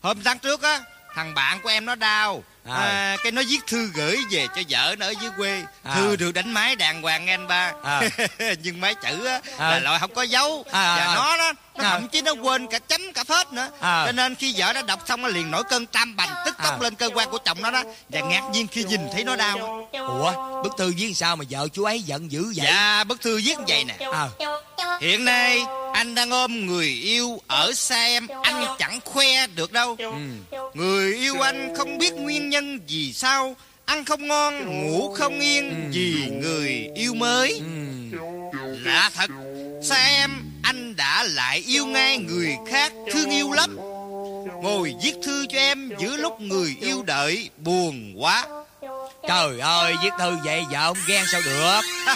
Hôm 0.02 0.24
tháng 0.24 0.40
trước 0.40 0.62
á 0.62 0.82
Thằng 1.16 1.34
bạn 1.34 1.60
của 1.64 1.70
em 1.70 1.86
nó 1.86 1.96
đau 1.96 2.44
À. 2.70 2.76
à, 2.76 3.18
Cái 3.24 3.32
nó 3.32 3.42
viết 3.50 3.60
thư 3.68 3.90
gửi 3.94 4.18
về 4.32 4.48
cho 4.56 4.62
vợ 4.70 4.96
nó 5.00 5.06
ở 5.06 5.14
dưới 5.22 5.32
quê 5.38 5.64
À. 5.84 5.96
Thư 5.96 6.16
được 6.16 6.32
đánh 6.32 6.52
máy 6.54 6.76
đàng 6.76 7.02
hoàng 7.02 7.26
nghe 7.26 7.34
anh 7.34 7.48
ba 7.48 7.72
À. 7.84 8.02
Nhưng 8.64 8.82
máy 8.82 8.96
chữ 8.96 9.26
á 9.26 9.40
À. 9.58 9.70
là 9.72 9.80
loại 9.80 10.00
không 10.00 10.14
có 10.14 10.22
dấu 10.22 10.66
À, 10.72 10.96
Và 10.98 11.06
à, 11.06 11.16
nó 11.16 11.38
đó 11.38 11.54
Nó 11.78 11.84
à. 11.84 11.90
thậm 11.90 12.08
chí 12.08 12.22
nó 12.22 12.32
quên 12.32 12.68
cả 12.68 12.80
chấm 12.80 13.02
cả 13.14 13.24
phết 13.24 13.52
nữa 13.54 13.70
À. 13.80 14.04
Cho 14.06 14.12
nên 14.12 14.36
khi 14.36 14.54
vợ 14.58 14.74
nó 14.74 14.82
đọc 14.82 15.00
xong 15.08 15.22
nó 15.22 15.28
liền 15.28 15.52
nổi 15.52 15.64
cơn 15.70 15.86
tam 15.86 16.16
bành 16.16 16.30
Tức 16.46 16.56
tốc 16.64 16.74
À. 16.74 16.84
lên 16.84 16.96
cơ 16.96 17.10
quan 17.14 17.30
của 17.32 17.38
chồng 17.38 17.62
nó 17.62 17.72
đó 17.72 17.84
Và 18.10 18.20
ngạc 18.20 18.42
nhiên 18.52 18.68
khi 18.68 18.84
nhìn 18.84 19.02
thấy 19.14 19.24
nó 19.24 19.36
đau 19.36 19.88
Ủa 19.94 20.62
bức 20.64 20.74
thư 20.78 20.94
viết 20.98 21.14
sao 21.16 21.36
mà 21.36 21.46
vợ 21.50 21.68
chú 21.74 21.84
ấy 21.84 22.02
giận 22.02 22.32
dữ 22.32 22.44
vậy 22.56 22.66
Dạ 22.70 23.04
bức 23.04 23.22
thư 23.22 23.42
viết 23.46 23.58
như 23.58 23.66
vậy 23.68 23.84
nè 23.84 23.96
à, 24.14 24.28
Hiện 25.02 25.26
nay 25.26 25.66
anh 25.94 26.16
đang 26.16 26.30
ôm 26.30 26.66
người 26.66 26.88
yêu 26.88 27.42
ở 27.48 27.74
xa 27.74 28.06
em. 28.06 28.28
Anh 28.44 28.66
chẳng 28.80 29.00
khoe 29.06 29.48
được 29.48 29.72
đâu. 29.72 29.96
Ừ. 30.00 30.12
Người 30.74 31.16
yêu 31.16 31.42
anh 31.42 31.74
không 31.78 31.98
biết 31.98 32.14
nguyên 32.14 32.50
nhân 32.50 32.80
vì 32.88 33.14
sao. 33.14 33.56
Ăn 33.86 34.06
không 34.06 34.28
ngon, 34.28 34.82
ngủ 34.82 35.14
không 35.14 35.40
yên 35.40 35.92
Vì 35.94 36.30
người 36.42 36.90
yêu 36.96 37.14
mới. 37.14 37.62
Ừ. 38.12 38.18
Lạ 38.84 39.12
thật 39.16 39.30
Xa 39.84 40.06
em, 40.06 40.32
anh 40.64 40.96
đã 40.96 41.24
lại 41.24 41.64
yêu 41.68 41.86
ngay 41.86 42.18
người 42.18 42.56
khác 42.70 42.94
Thương 43.12 43.30
yêu 43.30 43.52
lắm. 43.52 43.78
Ngồi 44.64 44.96
viết 45.04 45.14
thư 45.24 45.46
cho 45.50 45.58
em 45.58 45.90
giữa 46.00 46.18
lúc 46.18 46.42
người 46.42 46.76
yêu 46.82 47.04
đợi 47.04 47.50
Buồn 47.58 48.14
quá 48.18 48.46
Trời 49.28 49.60
ơi 49.60 49.96
viết 50.04 50.10
thư 50.20 50.38
vậy 50.44 50.64
vợ 50.72 50.80
ông 50.80 50.98
ghen 51.08 51.26
sao 51.32 51.42
được? 51.42 51.82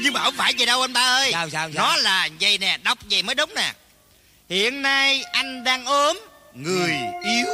Nhưng 0.00 0.12
mà 0.12 0.20
không 0.24 0.34
phải 0.36 0.54
vậy 0.58 0.66
đâu 0.66 0.80
anh 0.80 0.92
ba 0.92 1.00
ơi. 1.00 1.30
Sao 1.32 1.50
sao 1.50 1.70
sao? 1.74 1.86
Nó 1.86 1.96
là 1.96 2.28
vậy 2.40 2.58
nè 2.58 2.78
Đọc 2.82 2.98
vậy 3.10 3.22
mới 3.22 3.34
đúng 3.34 3.54
nè. 3.54 3.72
Hiện 4.48 4.82
nay 4.82 5.22
anh 5.32 5.64
đang 5.64 5.84
ốm 5.84 6.18
Người 6.54 6.94
yếu. 7.24 7.46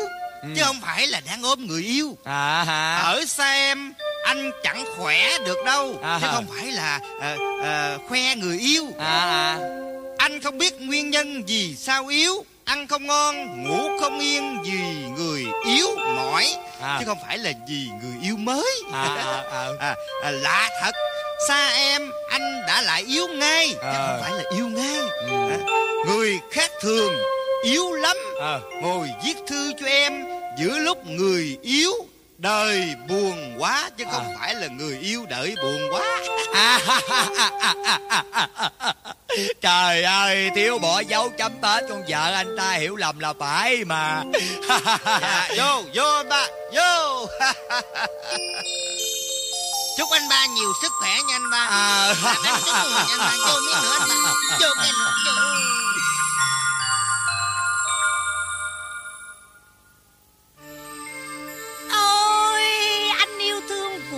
Ừ. 0.42 0.48
Chứ 0.56 0.62
không 0.64 0.80
phải 0.80 1.06
là 1.06 1.20
đang 1.26 1.42
ốm 1.42 1.66
người 1.66 1.82
yêu 1.82 2.16
À 2.24 2.64
hả? 2.64 2.96
Ở 2.96 3.24
xa 3.24 3.52
em 3.52 3.92
Anh 4.24 4.50
chẳng 4.62 4.84
khỏe 4.96 5.38
được 5.46 5.58
đâu. 5.66 6.00
À 6.02 6.18
Chứ 6.22 6.26
không 6.32 6.46
phải 6.56 6.72
là 6.72 7.00
ờ, 7.20 7.36
ờ, 7.62 7.98
khoe 8.08 8.34
người 8.34 8.58
yêu 8.58 8.92
À 8.98 9.06
à. 9.06 9.58
Anh 10.18 10.40
không 10.40 10.58
biết 10.58 10.80
nguyên 10.80 11.10
nhân 11.10 11.48
gì 11.48 11.76
sao 11.76 12.06
yếu. 12.06 12.44
Ăn 12.64 12.86
không 12.86 13.06
ngon, 13.06 13.64
ngủ 13.64 14.00
không 14.00 14.20
yên 14.20 14.62
Vì 14.62 15.08
người 15.16 15.46
yếu 15.66 15.86
mỏi 15.96 16.56
À. 16.84 16.96
Chứ 17.00 17.04
không 17.06 17.18
phải 17.26 17.38
là 17.38 17.52
vì 17.68 17.88
người 18.02 18.14
yêu 18.22 18.36
mới 18.36 18.82
À, 18.92 19.02
à, 19.04 19.42
à. 19.50 19.68
à, 19.80 19.96
à, 20.22 20.30
Lạ 20.30 20.68
thật 20.82 20.94
Xa 21.48 21.68
em 21.68 22.10
anh 22.30 22.62
đã 22.66 22.82
lại 22.82 23.04
yếu 23.08 23.28
ngay 23.28 23.68
Chứ 23.72 23.78
À. 23.82 23.92
không 24.06 24.20
phải 24.22 24.32
là 24.32 24.50
yêu 24.56 24.66
ngay 24.68 25.00
Ừ. 25.28 25.50
à, 25.50 25.58
Người 26.06 26.38
khác 26.50 26.70
thường 26.80 27.14
yếu 27.64 27.92
lắm 27.92 28.16
Ờ 28.40 28.60
Ngồi 28.82 29.10
viết 29.24 29.36
thư 29.46 29.72
cho 29.80 29.86
em 29.86 30.12
Giữa 30.58 30.78
lúc 30.78 31.06
người 31.06 31.58
yếu 31.62 31.92
Đời 32.38 32.94
buồn 33.08 33.54
quá 33.58 33.90
Chứ 33.98 34.04
không 34.12 34.24
À. 34.24 34.36
phải 34.40 34.54
là 34.54 34.66
người 34.66 34.98
yêu 34.98 35.26
đợi 35.30 35.54
buồn 35.62 35.88
quá 35.92 36.02
À, 36.54 36.78
Trời 39.62 40.02
ơi 40.02 40.50
thiếu 40.54 40.78
bỏ 40.78 41.00
dấu 41.00 41.30
chấm 41.38 41.52
hết 41.62 41.84
Con 41.88 42.02
vợ 42.08 42.32
anh 42.34 42.56
ta 42.58 42.72
hiểu 42.72 42.96
lầm 42.96 43.18
là 43.18 43.32
phải 43.40 43.84
mà 43.84 44.22
dạ, 45.20 45.48
Vô, 45.58 45.82
vô 45.94 46.14
anh 46.16 46.28
ba 46.28 46.46
Vô 46.74 47.26
Chúc 49.98 50.08
anh 50.10 50.28
ba 50.30 50.46
nhiều 50.46 50.72
sức 50.82 50.92
khỏe 51.00 51.10
nha 51.28 51.34
anh 51.36 51.50
ba 51.50 51.58
À. 51.70 52.14
Làm 52.22 52.34
anh 52.44 52.52
chúc 52.66 52.74
mừng 52.82 52.94
anh 53.08 53.18
ba 53.18 53.32
Vô 53.46 53.58
miếng 53.60 53.82
nữa 53.82 53.96
anh 54.00 54.08
ba 54.24 54.30
Vô 54.60 54.68
cái 54.76 54.90
nữa 54.92 55.12
vô. 55.26 55.32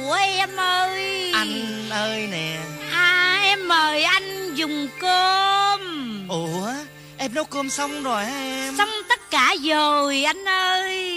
Của 0.06 0.14
em 0.14 0.56
ơi. 0.56 1.32
Anh 1.34 1.88
ơi 1.90 2.28
nè. 2.30 2.58
À 2.92 3.40
em 3.42 3.68
mời 3.68 4.02
anh 4.02 4.54
dùng 4.54 4.88
cơm. 5.00 5.80
Ủa 6.28 6.72
Em 7.18 7.34
nấu 7.34 7.44
cơm 7.44 7.70
xong 7.70 8.02
rồi 8.02 8.24
hả 8.24 8.38
em? 8.38 8.76
Xong 8.76 8.88
tất 9.08 9.30
cả 9.30 9.54
rồi 9.68 10.24
anh 10.24 10.48
ơi. 10.48 11.12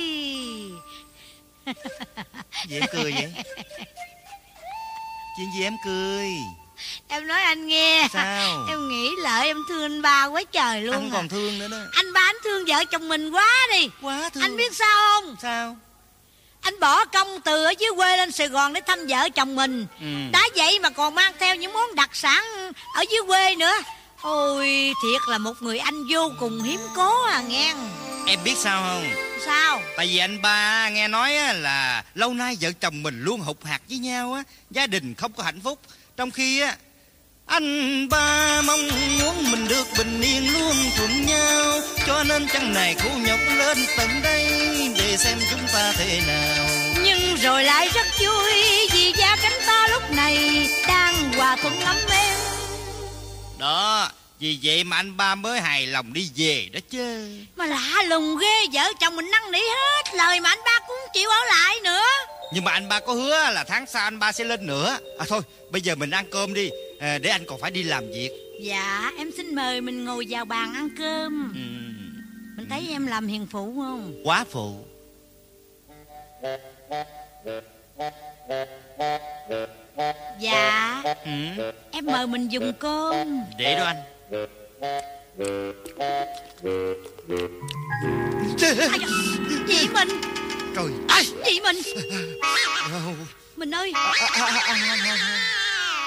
Em 2.72 2.84
cười 2.92 3.12
vậy? 3.12 3.34
Chuyện 5.38 5.48
gì 5.58 5.64
em 5.64 5.76
cười? 5.86 6.28
Em 7.08 7.28
nói 7.28 7.42
anh 7.42 7.68
nghe. 7.68 8.08
Sao? 8.14 8.66
Em 8.70 8.90
nghĩ 8.90 9.10
lợi 9.18 9.48
em 9.48 9.58
thương 9.70 9.84
anh 9.84 10.02
ba 10.02 10.26
quá 10.26 10.44
trời 10.52 10.82
luôn 10.82 10.96
Anh 10.96 11.10
à. 11.10 11.14
còn 11.14 11.30
thương 11.30 11.60
nữa 11.60 11.68
đó. 11.68 11.78
Anh 11.94 12.14
ba 12.14 12.22
anh 12.22 12.36
thương 12.44 12.66
vợ 12.68 12.86
chồng 12.92 13.08
mình 13.08 13.32
quá 13.32 13.68
đi. 13.72 13.90
Quá 14.02 14.30
thương. 14.34 14.44
Anh 14.44 14.58
biết 14.58 14.76
sao 14.76 14.98
không? 15.08 15.36
Sao 15.42 15.78
Anh 16.70 16.80
bỏ 16.80 17.06
công 17.06 17.42
từ 17.42 17.64
ở 17.64 17.74
dưới 17.80 17.90
quê 17.96 18.18
lên 18.18 18.32
Sài 18.32 18.48
Gòn 18.48 18.74
để 18.74 18.82
thăm 18.88 19.00
vợ 19.08 19.30
chồng 19.30 19.56
mình. 19.56 19.86
Ừ. 20.00 20.06
Đã 20.32 20.44
vậy 20.56 20.80
mà 20.80 20.90
còn 20.90 21.16
mang 21.16 21.34
theo 21.40 21.56
những 21.56 21.74
món 21.74 21.96
đặc 21.96 22.10
sản 22.14 22.44
ở 22.96 23.04
dưới 23.12 23.22
quê 23.28 23.56
nữa. 23.56 23.74
Ôi 24.22 24.94
thiệt 25.04 25.22
là 25.30 25.38
một 25.38 25.54
người 25.60 25.80
anh 25.80 26.04
vô 26.10 26.32
cùng 26.40 26.64
hiếm 26.64 26.80
có 26.96 27.28
à 27.32 27.42
nghe. 27.42 27.74
Em 28.28 28.40
biết 28.44 28.56
sao 28.58 28.84
không? 28.84 29.12
Sao? 29.46 29.82
Tại 29.98 30.08
vì 30.08 30.18
anh 30.18 30.42
ba 30.42 30.90
nghe 30.90 31.08
nói 31.08 31.34
là 31.54 32.04
lâu 32.16 32.34
nay 32.34 32.58
vợ 32.62 32.72
chồng 32.72 33.04
mình 33.04 33.24
luôn 33.24 33.40
hụt 33.40 33.64
hạt 33.64 33.82
với 33.90 33.98
nhau 33.98 34.34
á, 34.34 34.44
gia 34.72 34.88
đình 34.88 35.16
không 35.16 35.34
có 35.34 35.44
hạnh 35.44 35.62
phúc. 35.64 35.80
Trong 36.18 36.32
khi 36.32 36.62
á 36.62 36.76
anh 37.50 38.10
ba 38.10 38.62
mong 38.62 38.88
muốn 39.20 39.52
mình 39.52 39.68
được 39.68 39.88
bình 39.98 40.22
yên 40.22 40.54
luôn 40.54 40.76
thuận 40.98 41.26
nhau, 41.26 41.82
cho 42.08 42.24
nên 42.24 42.48
chăng 42.48 42.74
này 42.74 42.96
khổ 42.96 43.10
nhọc 43.28 43.40
lên 43.58 43.78
tận 43.98 44.10
đây 44.24 44.46
để 44.98 45.18
xem 45.18 45.38
chúng 45.52 45.68
ta 45.74 45.94
thế 45.98 46.22
nào. 46.28 46.66
Nhưng 47.04 47.36
rồi 47.36 47.64
lại 47.64 47.90
rất 47.94 48.08
vui 48.20 48.54
Vì 48.94 49.14
gia 49.18 49.36
cánh 49.42 49.60
ta 49.68 49.88
lúc 49.88 50.12
này 50.12 50.68
Đang 50.88 51.34
hòa 51.34 51.56
thuận 51.62 51.80
ấm 51.80 51.98
êm 52.10 52.36
Đó, 53.58 54.10
vì 54.40 54.60
vậy 54.64 54.84
mà 54.84 54.98
anh 54.98 55.18
ba 55.18 55.36
mới 55.36 55.62
hài 55.62 55.88
lòng 55.88 56.14
đi 56.14 56.30
về 56.36 56.70
đó 56.74 56.80
chứ. 56.90 57.30
Mà 57.56 57.66
lạ 57.66 58.04
lùng 58.08 58.38
ghê 58.38 58.66
Vợ 58.74 58.94
chồng 59.00 59.16
mình 59.16 59.32
năn 59.32 59.52
nỉ 59.52 59.60
hết 59.60 60.16
lời 60.16 60.40
Mà 60.40 60.50
anh 60.50 60.60
ba 60.66 60.80
cũng 60.88 60.98
chịu 61.14 61.30
ở 61.30 61.46
lại 61.46 61.80
nữa 61.84 62.06
Nhưng 62.54 62.64
mà 62.64 62.72
anh 62.72 62.90
ba 62.90 63.00
có 63.00 63.14
hứa 63.14 63.30
là 63.52 63.64
tháng 63.68 63.86
sau 63.88 64.04
anh 64.04 64.20
ba 64.20 64.32
sẽ 64.32 64.44
lên 64.44 64.68
nữa. 64.68 64.98
À 65.20 65.26
thôi, 65.30 65.42
bây 65.72 65.82
giờ 65.82 65.96
mình 65.96 66.12
ăn 66.12 66.26
cơm 66.32 66.54
đi, 66.54 66.70
à, 67.00 67.18
để 67.18 67.30
anh 67.30 67.46
còn 67.46 67.60
phải 67.62 67.72
đi 67.72 67.84
làm 67.84 68.08
việc. 68.08 68.30
Dạ 68.62 69.12
em 69.18 69.32
xin 69.38 69.56
mời 69.56 69.82
mình 69.82 70.06
ngồi 70.06 70.26
vào 70.30 70.46
bàn 70.46 70.74
ăn 70.74 70.90
cơm 70.98 71.54
Ừ, 71.56 71.60
Mình 72.58 72.70
thấy 72.70 72.88
em 72.92 73.08
làm 73.08 73.28
hiền 73.28 73.48
phụ 73.52 73.74
không 73.82 74.14
quá 74.24 74.46
phụ. 74.52 74.76
Dạ 80.40 81.02
Ừ. 81.58 81.72
em 81.92 82.06
mời 82.06 82.28
mình 82.28 82.48
dùng 82.48 82.74
cơm 82.80 83.42
Để 83.58 83.76
đó 83.76 83.84
anh 83.86 83.98
Ai 86.64 86.96
Chị 89.68 89.88
mình 89.94 90.08
Trời 90.76 90.92
ai 91.08 91.26
Chị 91.46 91.62
mình 91.64 91.76
Mình 93.56 93.76
ơi. 93.76 93.92
À, 93.96 94.14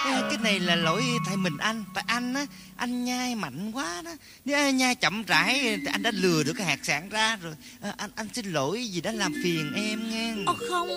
Cái 0.05 0.39
này 0.43 0.61
là 0.61 0.77
lỗi 0.77 1.03
tại 1.27 1.37
mình 1.37 1.57
anh. 1.59 1.85
Tại 1.95 2.05
anh 2.07 2.35
á 2.35 2.47
Anh 2.77 3.05
nhai 3.05 3.35
mạnh 3.35 3.73
quá 3.75 4.03
đó. 4.05 4.11
Nếu 4.45 4.71
nhai 4.71 4.95
chậm 4.95 5.23
rãi 5.23 5.61
thì 5.63 5.87
Anh 5.93 6.03
đã 6.03 6.11
lừa 6.15 6.43
được 6.43 6.53
cái 6.59 6.67
hạt 6.67 6.79
sạn 6.83 7.09
ra 7.09 7.37
rồi. 7.43 7.55
À, 7.83 7.95
Anh 7.97 8.11
anh 8.15 8.29
xin 8.35 8.53
lỗi 8.53 8.89
vì 8.95 9.01
đã 9.01 9.13
làm 9.13 9.33
phiền 9.45 9.73
em 9.77 10.11
nghe. 10.11 10.35
Ồ 10.47 10.55
không 10.69 10.89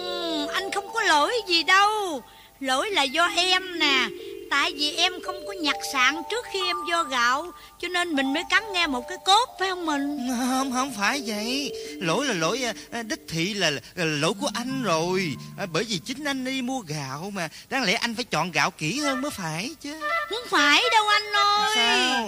Anh 0.47 0.71
không 0.71 0.93
có 0.93 1.01
lỗi 1.01 1.33
gì 1.47 1.63
đâu. 1.63 2.23
Lỗi 2.59 2.91
là 2.91 3.03
do 3.03 3.25
em 3.25 3.79
nè 3.79 4.07
Tại 4.49 4.73
vì 4.75 4.95
em 4.95 5.13
không 5.25 5.47
có 5.47 5.53
nhặt 5.53 5.75
sạn 5.93 6.15
trước 6.31 6.45
khi 6.53 6.59
em 6.65 6.75
do 6.89 7.03
gạo 7.03 7.51
Cho 7.81 7.87
nên 7.87 8.15
mình 8.15 8.33
mới 8.33 8.43
cắn 8.49 8.63
nghe 8.73 8.87
một 8.87 9.03
cái 9.09 9.17
cốt 9.25 9.49
phải 9.59 9.69
không 9.69 9.85
mình? 9.85 10.17
Không 10.49 10.71
không 10.73 10.93
phải 10.97 11.21
vậy. 11.25 11.71
Lỗi 12.01 12.25
là 12.25 12.33
lỗi 12.33 12.63
à, 12.63 12.73
à, 12.91 13.03
đích 13.03 13.19
thị 13.29 13.53
là, 13.53 13.71
là 13.95 14.05
lỗi 14.05 14.33
của 14.41 14.49
anh 14.53 14.83
rồi. 14.83 15.35
À, 15.59 15.65
Bởi 15.73 15.83
vì 15.83 15.97
chính 16.05 16.23
anh 16.23 16.45
đi 16.45 16.61
mua 16.61 16.79
gạo 16.79 17.31
mà. 17.35 17.49
Đáng 17.69 17.83
lẽ 17.83 17.93
anh 17.93 18.15
phải 18.15 18.23
chọn 18.23 18.51
gạo 18.51 18.71
kỹ 18.71 18.99
hơn 18.99 19.21
mới 19.21 19.31
phải 19.31 19.75
chứ. 19.81 19.99
Không 20.29 20.47
phải 20.49 20.83
đâu 20.91 21.07
anh 21.07 21.33
ơi. 21.35 21.71
Sao? 21.75 22.25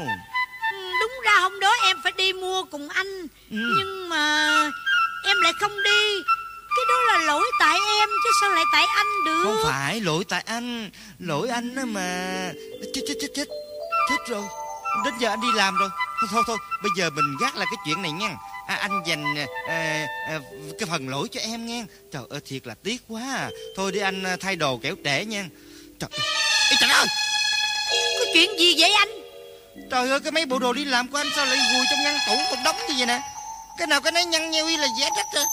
Ừ, 0.72 0.78
Đúng 1.02 1.12
ra 1.26 1.40
hôm 1.40 1.60
đó 1.60 1.76
em 1.86 1.98
phải 2.04 2.12
đi 2.18 2.34
mua 2.34 2.64
cùng 2.64 2.90
anh. 2.90 3.22
Ừ. 3.52 3.58
Nhưng 3.78 4.10
mà 4.10 4.48
em 5.26 5.38
lại 5.42 5.54
không 5.60 5.84
đi. 5.84 6.22
Cái 6.76 6.86
đó 6.90 6.96
là 7.14 7.26
lỗi 7.26 7.52
tại 7.60 7.67
em 8.08 8.20
chứ 8.24 8.30
sao 8.42 8.50
lại 8.50 8.64
tại 8.72 8.86
anh 8.96 9.08
được? 9.26 9.44
Không 9.44 9.58
phải 9.64 10.02
lỗi 10.02 10.24
tại 10.30 10.44
anh. 10.46 10.90
Lỗi 11.20 11.50
anh 11.50 11.76
á 11.76 11.86
mà. 11.86 12.52
Chết 12.94 13.02
chết 13.08 13.14
chết 13.22 13.28
chết. 13.36 13.48
Chết 14.10 14.18
rồi. 14.28 14.44
Đến 15.06 15.14
giờ 15.20 15.30
anh 15.30 15.42
đi 15.42 15.48
làm 15.56 15.78
rồi. 15.78 15.90
Thôi 16.20 16.30
thôi, 16.32 16.44
thôi. 16.48 16.58
Bây 16.84 16.92
giờ 16.98 17.10
mình 17.10 17.38
gác 17.42 17.56
lại 17.56 17.68
cái 17.72 17.78
chuyện 17.86 18.02
này 18.02 18.12
nha. 18.12 18.36
À, 18.68 18.76
Anh 18.76 19.04
dành 19.06 19.36
à, 19.68 20.08
à, 20.30 20.40
cái 20.80 20.90
phần 20.92 21.10
lỗi 21.10 21.28
cho 21.32 21.42
em 21.42 21.66
nghe 21.66 21.86
Trời 22.12 22.24
ơi 22.30 22.40
thiệt 22.46 22.68
là 22.68 22.76
tiếc 22.84 22.98
quá 23.08 23.22
à. 23.36 23.50
Thôi 23.76 23.92
đi 23.92 24.00
anh 24.00 24.24
à, 24.24 24.38
thay 24.40 24.56
đồ 24.56 24.78
kẻo 24.78 24.96
trễ 25.04 25.26
nha. 25.26 25.46
Trời 26.00 26.10
Ê, 26.72 26.76
trời 26.82 26.90
ơi. 26.90 27.06
Có 28.20 28.26
chuyện 28.34 28.60
gì 28.60 28.76
vậy 28.78 28.92
anh? 28.92 29.10
Trời 29.92 30.10
ơi 30.10 30.20
cái 30.20 30.32
mấy 30.32 30.46
bộ 30.46 30.60
đồ 30.60 30.74
đi 30.74 30.86
làm 30.86 31.08
của 31.08 31.18
anh 31.18 31.28
Sao 31.36 31.46
lại 31.46 31.58
gùi 31.58 31.86
trong 31.90 32.04
ngăn 32.04 32.18
tủ 32.28 32.36
một 32.36 32.62
đống 32.66 32.76
như 32.90 32.94
vậy 32.98 33.06
nè? 33.06 33.22
Cái 33.78 33.88
nào 33.88 34.02
cái 34.02 34.12
nấy 34.12 34.26
nhăn 34.26 34.52
nheo 34.52 34.68
y 34.68 34.78
là 34.78 34.88
giá 35.00 35.10
trách 35.16 35.26
rồi 35.36 35.46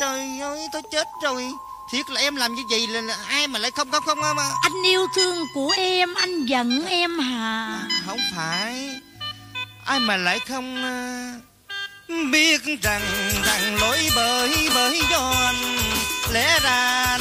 Trời 0.00 0.40
ơi 0.40 0.68
tôi 0.72 0.82
chết 0.92 1.06
rồi 1.22 1.48
Thiệt 1.92 2.10
là 2.10 2.20
em 2.20 2.36
làm 2.36 2.54
như 2.54 2.62
vậy 2.70 2.86
là, 2.86 3.16
ai 3.28 3.46
mà 3.46 3.58
lại 3.58 3.70
không 3.70 3.90
không 3.90 4.04
không 4.04 4.20
mà 4.20 4.50
Anh 4.62 4.82
yêu 4.86 5.06
thương 5.16 5.46
của 5.54 5.74
em 5.76 6.14
Anh 6.14 6.46
giận 6.46 6.86
em 6.86 7.18
hả? 7.18 7.78
Không 8.06 8.18
phải. 8.36 8.90
Ai 9.84 10.00
mà 10.00 10.16
lại 10.16 10.38
không 10.38 10.84
à, 10.84 11.34
Biết 12.32 12.62
rằng 12.82 13.02
rằng 13.44 13.76
lỗi 13.80 13.98
bởi 14.16 14.68
bởi 14.74 15.02
do 15.10 15.32
anh 15.46 15.78
Lẽ 16.32 16.60
ra 16.62 17.17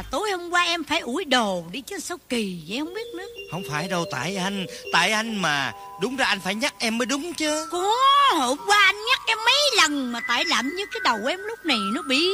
là 0.00 0.04
tối 0.10 0.30
hôm 0.30 0.50
qua 0.50 0.62
em 0.64 0.84
phải 0.84 1.00
ủi 1.00 1.24
đồ 1.24 1.64
đi 1.72 1.80
chứ 1.80 1.98
sao 1.98 2.18
kỳ 2.28 2.62
vậy 2.68 2.78
không 2.78 2.94
biết 2.94 3.06
nữa. 3.16 3.24
Không 3.50 3.62
phải 3.70 3.88
đâu 3.88 4.04
tại 4.10 4.36
anh 4.36 4.66
Tại 4.92 5.12
anh 5.12 5.42
mà. 5.42 5.72
Đúng 6.00 6.16
ra 6.16 6.26
anh 6.26 6.40
phải 6.40 6.54
nhắc 6.54 6.74
em 6.78 6.98
mới 6.98 7.06
đúng 7.06 7.32
chứ. 7.32 7.68
Có 7.70 7.92
hôm 8.38 8.58
qua 8.66 8.78
anh 8.84 8.96
nhắc 9.08 9.20
em 9.26 9.38
mấy 9.44 9.60
lần 9.76 10.12
Mà 10.12 10.20
tại 10.28 10.44
làm 10.44 10.68
như 10.76 10.86
cái 10.86 11.00
đầu 11.04 11.18
em 11.26 11.40
lúc 11.40 11.64
này 11.64 11.78
nó 11.94 12.02
bị 12.02 12.28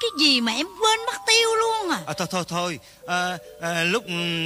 Cái 0.00 0.10
gì 0.18 0.40
mà 0.40 0.52
em 0.52 0.66
quên 0.66 1.00
mất 1.06 1.16
tiêu 1.26 1.48
luôn 1.56 1.90
à? 1.90 1.98
À, 2.06 2.12
Thôi 2.18 2.28
thôi 2.30 2.44
thôi. 2.48 2.78
À, 3.06 3.38
à, 3.60 3.84
Lúc 3.84 4.04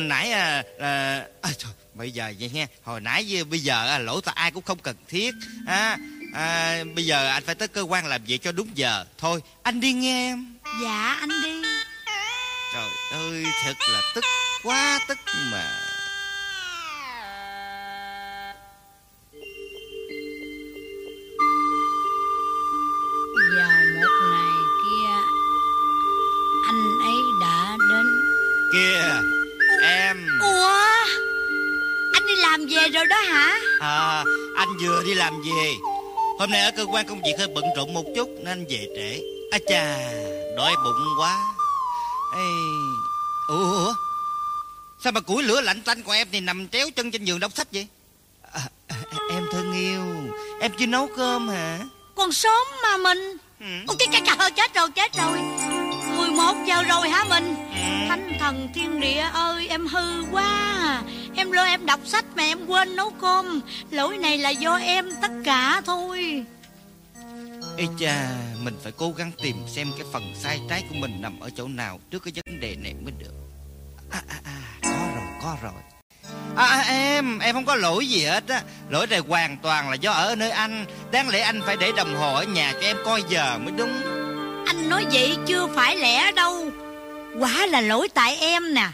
nãy 0.08 0.30
à, 0.30 0.62
à, 0.78 1.22
à, 1.42 1.50
thôi, 1.58 1.72
Bây 1.94 2.10
giờ 2.10 2.32
vậy 2.40 2.50
nha. 2.54 2.66
Hồi 2.84 3.00
nãy 3.00 3.26
với 3.28 3.44
bây 3.44 3.58
giờ 3.58 3.86
à, 3.86 3.98
lỗi 3.98 4.20
tại 4.24 4.34
ai 4.38 4.50
cũng 4.50 4.64
không 4.64 4.78
cần 4.78 4.96
thiết. 5.08 5.34
À, 5.66 5.96
à, 6.34 6.84
Bây 6.94 7.06
giờ 7.06 7.28
anh 7.28 7.42
phải 7.46 7.54
tới 7.54 7.68
cơ 7.68 7.80
quan 7.80 8.06
làm 8.06 8.24
việc 8.24 8.42
cho 8.42 8.52
đúng 8.52 8.68
giờ. 8.74 9.04
Thôi 9.18 9.42
anh 9.62 9.80
đi 9.80 9.92
nghe 9.92 10.30
em. 10.30 10.54
Dạ 10.82 11.16
anh 11.20 11.28
đi 11.42 11.68
ơi 13.10 13.44
thật 13.64 13.74
là 13.92 14.00
tức 14.14 14.24
quá 14.62 15.00
tức 15.08 15.18
mà. 15.52 15.80
Vào 23.56 23.80
một 24.00 24.10
ngày 24.30 24.52
kia 24.82 25.12
Anh 26.66 26.98
ấy 27.04 27.16
đã 27.40 27.76
đến. 27.90 28.06
Kìa 28.72 29.20
em. 29.82 30.16
Ủa? 30.40 30.76
Anh 32.12 32.26
đi 32.26 32.36
làm 32.36 32.66
về 32.66 32.88
rồi 32.88 33.06
đó 33.06 33.16
hả? 33.16 33.60
À, 33.80 34.24
Anh 34.56 34.68
vừa 34.80 35.02
đi 35.04 35.14
làm 35.14 35.42
về. 35.42 35.74
Hôm 36.38 36.50
nay 36.50 36.60
ở 36.60 36.70
cơ 36.76 36.86
quan 36.86 37.06
công 37.08 37.22
việc 37.22 37.34
hơi 37.38 37.48
bận 37.54 37.64
rộn 37.76 37.94
một 37.94 38.04
chút 38.16 38.28
Nên 38.38 38.46
anh 38.46 38.64
về 38.68 38.88
trễ. 38.96 39.20
À 39.50 39.58
chà 39.68 39.98
Đói 40.56 40.74
bụng 40.84 41.18
quá 41.18 41.38
Ê, 42.34 42.48
Ủa 43.48 43.94
Sao 45.04 45.12
mà 45.12 45.20
củi 45.20 45.42
lửa 45.42 45.60
lạnh 45.60 45.82
tanh 45.82 46.02
của 46.02 46.12
em 46.12 46.28
thì 46.32 46.40
nằm 46.40 46.68
tréo 46.68 46.90
chân 46.90 47.10
trên 47.10 47.24
giường 47.24 47.40
đọc 47.40 47.52
sách 47.54 47.68
vậy? 47.72 47.86
À, 48.52 48.60
à, 48.88 48.96
Em 49.30 49.42
thân 49.52 49.72
yêu. 49.72 50.02
Em 50.60 50.72
chưa 50.78 50.86
nấu 50.86 51.08
cơm 51.16 51.48
hả? 51.48 51.78
Còn 52.14 52.32
sớm 52.32 52.66
mà 52.82 52.96
mình. 52.96 53.36
Ừ. 53.60 53.66
Ôi 53.86 53.96
trời, 53.98 54.22
trời, 54.38 54.50
chết 54.50 54.74
rồi 54.74 54.90
chết 54.90 55.16
rồi. 55.16 55.38
11 56.16 56.56
giờ 56.66 56.82
rồi 56.82 57.08
hả 57.08 57.24
mình? 57.24 57.54
Ừ. 57.70 58.08
Thánh 58.08 58.36
thần 58.40 58.68
thiên 58.74 59.00
địa 59.00 59.20
ơi 59.32 59.66
em 59.68 59.86
hư 59.86 60.24
quá. 60.32 60.42
À. 60.42 61.02
Em 61.36 61.52
lo 61.52 61.64
em 61.64 61.86
đọc 61.86 62.00
sách 62.04 62.24
mà 62.36 62.42
em 62.42 62.66
quên 62.66 62.96
nấu 62.96 63.10
cơm. 63.10 63.60
Lỗi 63.90 64.18
này 64.18 64.38
là 64.38 64.50
do 64.50 64.76
em 64.76 65.10
tất 65.22 65.30
cả 65.44 65.82
thôi. 65.86 66.44
Ê 67.76 67.86
cha 68.00 68.28
mình 68.66 68.78
phải 68.82 68.92
cố 68.96 69.10
gắng 69.16 69.30
tìm 69.42 69.56
xem 69.66 69.92
cái 69.98 70.06
phần 70.12 70.34
sai 70.42 70.60
trái 70.70 70.84
của 70.88 70.94
mình 70.94 71.20
nằm 71.20 71.40
ở 71.40 71.50
chỗ 71.56 71.68
nào 71.68 72.00
Trước 72.10 72.22
cái 72.24 72.32
vấn 72.36 72.60
đề 72.60 72.76
này 72.76 72.94
mới 72.94 73.12
được. 73.18 73.32
À 74.10 74.22
à 74.28 74.40
à 74.44 74.56
Có 74.82 75.08
rồi 75.14 75.24
có 75.42 75.56
rồi. 75.62 75.82
À, 76.56 76.66
à 76.66 76.80
em, 76.88 77.38
em 77.38 77.54
không 77.54 77.64
có 77.64 77.74
lỗi 77.74 78.06
gì 78.06 78.24
hết 78.24 78.48
á. 78.48 78.62
Lỗi 78.88 79.06
này 79.06 79.18
hoàn 79.18 79.56
toàn 79.56 79.90
là 79.90 79.94
do 79.94 80.12
ở 80.12 80.36
nơi 80.36 80.50
anh. 80.50 80.86
Đáng 81.10 81.28
lẽ 81.28 81.40
anh 81.40 81.60
phải 81.66 81.76
để 81.76 81.92
đồng 81.96 82.16
hồ 82.16 82.34
ở 82.34 82.44
nhà 82.44 82.72
cho 82.72 82.80
em 82.80 82.96
coi 83.04 83.22
giờ 83.28 83.58
mới 83.58 83.72
đúng. 83.76 84.02
Anh 84.66 84.88
nói 84.88 85.06
vậy 85.12 85.36
chưa 85.46 85.66
phải 85.74 85.96
lẽ 85.96 86.32
đâu. 86.32 86.70
Quả 87.38 87.66
là 87.66 87.80
lỗi 87.80 88.08
tại 88.14 88.36
em 88.36 88.74
nè. 88.74 88.88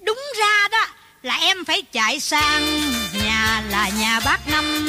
Đúng 0.00 0.22
ra 0.38 0.68
đó 0.68 0.86
Là 1.22 1.34
em 1.34 1.64
phải 1.64 1.82
chạy 1.82 2.20
sang 2.20 2.80
Nhà 3.24 3.62
là 3.70 3.90
nhà 3.98 4.20
bác 4.24 4.48
Năm. 4.48 4.88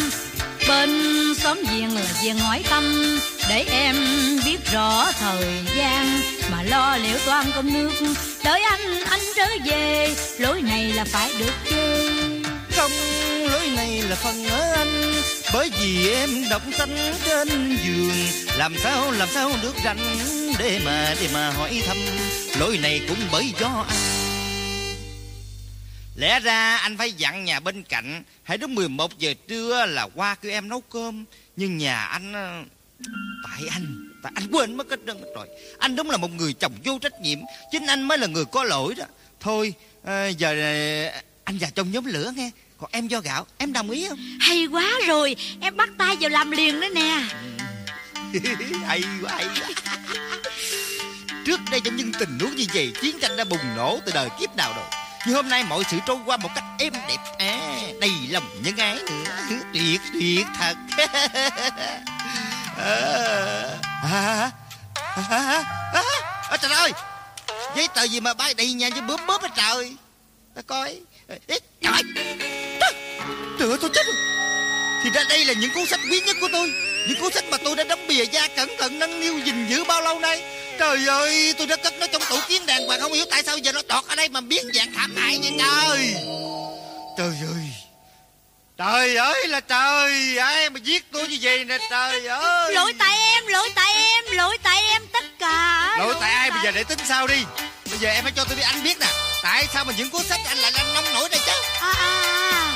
Bên 0.67 0.89
xóm 1.38 1.57
giềng 1.72 1.95
là 1.95 2.01
giềng 2.24 2.38
hỏi 2.38 2.63
tâm. 2.69 2.84
Để 3.50 3.66
em 3.70 3.96
biết 4.46 4.58
rõ 4.72 5.12
thời 5.12 5.64
gian 5.78 6.20
Mà 6.52 6.64
lo 6.64 6.98
liệu 6.98 7.18
toan 7.25 7.46
cơm 7.56 7.74
nước 7.74 7.92
Đợi 8.44 8.62
anh, 8.62 9.04
anh 9.10 9.20
trở 9.36 9.48
về. 9.66 10.16
Lối 10.40 10.62
này 10.62 10.94
là 10.94 11.04
phải 11.04 11.32
được 11.40 11.54
chơi. 11.70 12.10
Không, 12.72 12.92
lối 13.52 13.68
này 13.75 14.02
là 14.02 14.16
phần 14.16 14.46
ở 14.46 14.74
anh 14.74 15.14
Bởi 15.54 15.72
vì 15.80 16.10
em 16.10 16.30
đọc 16.50 16.62
sách 16.78 16.90
trên 17.25 17.78
giường. 17.86 18.28
Làm 18.58 18.75
sao, 18.78 19.12
làm 19.12 19.30
sao 19.34 19.52
được 19.62 19.75
rảnh 19.84 20.18
Để 20.60 20.82
mà, 20.86 21.16
để 21.22 21.30
mà 21.34 21.50
hỏi 21.52 21.82
thăm? 21.88 21.98
Lỗi 22.60 22.80
này 22.82 23.02
cũng 23.08 23.20
bởi 23.32 23.54
do 23.60 23.86
anh. 23.88 23.98
Lẽ 26.16 26.40
ra 26.40 26.78
anh 26.78 26.98
phải 26.98 27.12
dặn 27.12 27.46
nhà 27.46 27.60
bên 27.60 27.84
cạnh 27.84 28.24
Hãy 28.44 28.58
đúng 28.58 28.75
11 28.75 29.18
giờ 29.18 29.34
trưa 29.48 29.86
là 29.86 30.08
qua 30.16 30.36
kêu 30.36 30.52
em 30.52 30.70
nấu 30.70 30.82
cơm. 30.82 31.25
Nhưng 31.56 31.78
nhà 31.78 32.02
anh 32.02 32.34
Tại 33.44 33.68
anh 33.72 34.10
Tại 34.24 34.32
anh 34.36 34.48
quên 34.52 34.78
mất 34.78 34.89
hết 34.89 35.00
trơn 35.08 35.18
hết 35.18 35.28
rồi. 35.36 35.48
Anh 35.78 35.96
đúng 35.96 36.10
là 36.10 36.18
một 36.18 36.32
người 36.32 36.54
chồng 36.54 36.74
vô 36.84 37.00
trách 37.02 37.22
nhiệm 37.22 37.39
Chính 37.72 37.86
anh 37.86 38.04
mới 38.04 38.18
là 38.18 38.28
người 38.28 38.46
có 38.46 38.63
lỗi 38.63 38.96
đó. 38.96 39.06
Thôi 39.39 39.74
ờ, 40.04 40.28
giờ 40.28 40.50
ờ, 40.50 41.22
anh 41.44 41.58
vào 41.58 41.70
trong 41.76 41.91
nhóm 41.91 42.06
lửa 42.06 42.32
nghe. 42.36 42.52
Còn 42.78 42.89
em 42.94 43.08
do 43.08 43.20
gạo 43.20 43.46
Em 43.58 43.74
đồng 43.74 43.89
ý 43.89 44.08
không? 44.10 44.18
Hay 44.39 44.65
quá 44.65 44.91
rồi 45.08 45.36
Em 45.62 45.78
bắt 45.78 45.89
tay 45.98 46.15
vào 46.20 46.30
làm 46.30 46.52
liền 46.52 46.80
đó 46.80 46.88
nè. 46.96 47.22
Hay 48.86 49.04
quá 49.24 49.32
hay 49.32 49.46
quá. 49.46 49.98
Trước 51.46 51.60
đây 51.72 51.80
trong 51.80 51.96
những 51.96 52.12
tình 52.20 52.39
huống 52.39 52.56
như 52.56 52.65
vậy 52.74 52.94
Chiến 53.02 53.20
tranh 53.22 53.38
đã 53.38 53.44
bùng 53.44 53.76
nổ 53.76 54.00
từ 54.06 54.12
đời 54.15 54.30
kiếp 54.39 54.56
nào 54.56 54.74
rồi. 54.76 54.86
Nhưng 55.26 55.36
hôm 55.36 55.50
nay 55.50 55.63
mọi 55.63 55.84
sự 55.91 55.98
trôi 56.06 56.18
qua 56.26 56.38
một 56.38 56.50
cách 56.56 56.63
êm 56.80 56.94
đẹp. 56.94 57.18
À, 57.38 57.82
Đầy 58.02 58.12
lòng 58.30 58.44
nhân 58.63 58.78
ái 58.78 58.96
nữa. 58.96 59.58
Tuyệt 59.74 60.02
tuyệt 60.13 60.46
thật 60.60 60.76
à, 62.78 63.80
à, 64.04 65.62
à, 66.50 66.58
Trời 66.62 66.72
ơi 66.72 66.92
Giấy 67.76 67.88
tờ 67.88 68.04
gì 68.04 68.20
mà 68.20 68.34
bay 68.34 68.54
đầy 68.54 68.74
nhà 68.74 68.90
như 68.90 69.02
bướm 69.02 69.28
bướm 69.28 69.42
hết 69.42 69.52
trời? 69.56 69.96
Ta 70.56 70.62
coi. 70.68 71.00
Ê, 71.48 71.60
Trời. 71.82 72.02
Trời 73.60 73.70
ơi 73.70 73.78
tôi 73.82 73.90
chết 73.94 74.06
rồi. 74.06 74.16
Thì 75.04 75.10
ra 75.10 75.24
đây 75.30 75.46
là 75.46 75.54
những 75.54 75.72
cuốn 75.74 75.86
sách 75.86 76.00
quý 76.12 76.22
nhất 76.26 76.36
của 76.42 76.48
tôi. 76.52 76.74
Những 77.08 77.22
cuốn 77.22 77.34
sách 77.34 77.44
mà 77.52 77.58
tôi 77.64 77.76
đã 77.76 77.84
đóng 77.84 78.08
bìa 78.08 78.26
da 78.26 78.48
cẩn 78.48 78.70
thận 78.78 79.00
nâng 79.00 79.20
niu 79.20 79.40
gìn 79.40 79.68
giữ 79.68 79.84
bao 79.84 80.02
lâu 80.02 80.20
nay. 80.20 80.44
Trời 80.80 81.08
ơi 81.08 81.54
tôi 81.58 81.68
đã 81.68 81.76
cất 81.76 81.94
nó 82.00 82.08
trong 82.08 82.22
tủ 82.30 82.36
kiến 82.48 82.66
đàng 82.66 82.88
hoàng. 82.88 83.00
Không 83.02 83.14
hiểu 83.14 83.26
tại 83.32 83.44
sao 83.44 83.58
giờ 83.58 83.72
nó 83.72 83.82
đọt 83.88 84.04
ở 84.08 84.16
đây 84.16 84.30
mà 84.30 84.42
biến 84.42 84.66
dạng 84.74 84.94
thảm 84.94 85.16
hại 85.16 85.40
vậy 85.42 85.52
trời. 85.60 86.16
Trời 87.18 87.34
ơi. 87.54 87.64
Trời 88.78 89.16
ơi 89.16 89.48
là 89.48 89.60
trời 89.60 90.38
Ai 90.38 90.70
mà 90.70 90.80
giết 90.84 91.12
tôi 91.12 91.28
như 91.28 91.38
vậy 91.42 91.66
nè 91.66 91.78
trời 91.90 92.28
ơi. 92.28 92.74
Lỗi 92.74 92.94
tại 93.00 93.18
em, 93.34 93.48
lỗi 93.48 93.70
tại 93.76 93.94
em, 93.94 94.24
lỗi 94.32 94.58
tại 94.64 94.84
em 94.88 95.02
tất 95.14 95.26
cả. 95.40 95.96
Lỗi 96.00 96.16
tại 96.22 96.32
ai? 96.32 96.52
Bây 96.52 96.60
giờ 96.64 96.72
để 96.72 96.84
tính 96.84 97.00
sao 97.08 97.28
đi. 97.28 97.44
Bây 97.90 98.00
giờ 98.00 98.10
em 98.10 98.24
phải 98.24 98.34
cho 98.36 98.44
tôi 98.44 98.56
biết 98.56 98.64
anh 98.64 98.84
biết 98.84 99.00
nè. 99.00 99.08
Tại 99.44 99.68
sao 99.74 99.86
mà 99.86 99.94
những 99.98 100.10
cuốn 100.10 100.24
sách 100.24 100.40
anh 100.48 100.58
lại 100.58 100.72
làm 100.72 100.94
nông 100.94 101.14
nổi 101.14 101.30
đây 101.30 101.42
chứ? 101.46 101.52
À, 101.80 101.94
à, 101.98 102.22
à, 102.52 102.74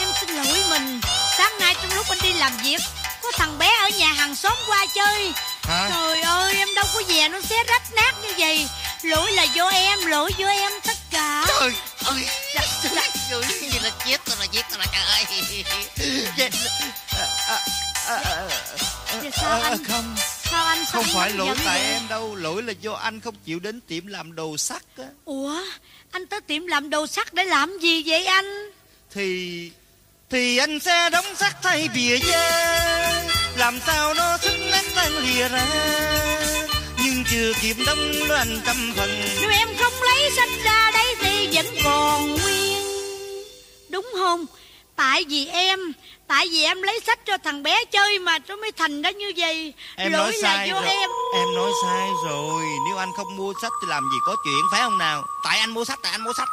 Em 0.00 0.08
xin 0.20 0.36
lỗi 0.36 0.58
mình. 0.70 1.00
Sáng 1.38 1.58
nay 1.60 1.74
trong 1.82 1.94
lúc 1.94 2.06
anh 2.08 2.18
đi 2.22 2.32
làm 2.32 2.52
việc 2.62 2.80
Có 3.22 3.32
thằng 3.32 3.58
bé 3.58 3.70
ở 3.82 3.88
nhà 3.88 4.08
hàng 4.12 4.34
xóm 4.34 4.56
qua 4.66 4.86
chơi. 4.94 5.32
Hả? 5.62 5.90
Trời 5.90 6.20
ơi 6.20 6.54
em 6.56 6.68
đâu 6.74 6.84
có 6.94 7.02
về 7.08 7.28
nó 7.28 7.40
xé 7.40 7.56
rách 7.68 7.92
nát 7.92 8.14
như 8.22 8.34
vậy. 8.38 8.68
Lỗi 9.02 9.32
là 9.32 9.42
do 9.42 9.68
em, 9.68 10.06
lỗi 10.06 10.30
do 10.38 10.48
em 10.48 10.72
tất 10.86 10.96
cả. 11.10 11.44
Trời 11.48 11.72
ơi. 12.04 12.24
Chắc 12.54 12.64
rồi 13.30 13.44
Như 13.60 13.78
là 13.82 13.90
chết 14.06 14.21
giết 14.52 14.64
là 14.78 14.86
trời 14.92 15.02
ơi. 15.02 15.24
Chết 16.36 16.50
Thì 19.22 19.28
sao 19.40 19.60
à, 19.60 19.68
anh- 19.68 19.84
Không 19.84 20.14
Sao 20.50 20.66
anh 20.66 20.84
Không 20.92 21.04
phải 21.14 21.30
lỗi 21.30 21.56
tại 21.64 21.78
vậy? 21.78 21.92
em 21.92 22.02
đâu 22.08 22.34
Lỗi 22.34 22.62
là 22.62 22.72
do 22.80 22.92
anh 22.92 23.20
không 23.20 23.34
chịu 23.44 23.58
đến 23.58 23.80
tiệm 23.80 24.06
làm 24.06 24.34
đồ 24.34 24.56
sắt 24.56 24.82
á. 24.98 25.04
Ủa 25.24 25.56
Anh 26.10 26.26
tới 26.26 26.40
tiệm 26.40 26.66
làm 26.66 26.90
đồ 26.90 27.06
sắt 27.06 27.34
để 27.34 27.44
làm 27.44 27.78
gì 27.78 28.02
vậy 28.06 28.26
anh? 28.26 28.70
Thì 29.14 29.70
Thì 30.30 30.56
anh 30.58 30.80
sẽ 30.80 31.10
đóng 31.10 31.26
sắt 31.36 31.56
thay 31.62 31.88
bìa 31.94 32.16
da 32.16 33.22
Làm 33.56 33.80
sao 33.86 34.14
nó 34.14 34.38
xứng 34.38 34.70
nát 34.70 34.84
tan 34.94 35.12
lìa 35.18 35.48
ra. 35.48 35.66
Nhưng 37.04 37.24
chưa 37.30 37.52
kịp 37.62 37.76
đóng 37.86 38.28
nó 38.28 38.34
anh 38.34 38.60
trăm 38.66 38.92
phần 38.96 39.20
Nếu 39.40 39.50
em 39.50 39.68
không 39.78 39.92
lấy 40.02 40.30
sách 40.36 40.48
ra 40.64 40.90
đấy 40.94 41.14
thì 41.20 41.48
vẫn 41.52 41.66
còn 41.84 42.36
không? 44.36 44.46
Tại 44.96 45.24
vì 45.28 45.46
em 45.46 45.80
Tại 46.28 46.48
vì 46.50 46.62
em 46.62 46.82
lấy 46.82 47.00
sách 47.06 47.18
cho 47.26 47.36
thằng 47.44 47.62
bé 47.62 47.84
chơi 47.84 48.18
mà 48.18 48.38
nó 48.48 48.56
mới 48.56 48.72
thành 48.72 49.02
ra 49.02 49.10
như 49.10 49.32
vậy. 49.36 49.74
Em 49.96 50.12
Lỗi 50.12 50.20
nói 50.22 50.32
là 50.32 50.54
sai 50.56 50.68
do 50.68 50.74
rồi. 50.80 50.88
em. 50.88 51.10
Em 51.34 51.54
nói 51.54 51.70
sai 51.82 52.08
rồi. 52.28 52.62
Nếu 52.88 52.96
anh 52.98 53.08
không 53.16 53.36
mua 53.36 53.52
sách 53.62 53.72
thì 53.82 53.88
làm 53.88 54.02
gì 54.12 54.18
có 54.26 54.36
chuyện 54.44 54.62
phải 54.72 54.80
không 54.80 54.98
nào? 54.98 55.24
Tại 55.44 55.58
anh 55.58 55.70
mua 55.70 55.84
sách 55.84 55.98
tại 56.02 56.12
anh 56.12 56.24
mua 56.24 56.32
sách. 56.32 56.48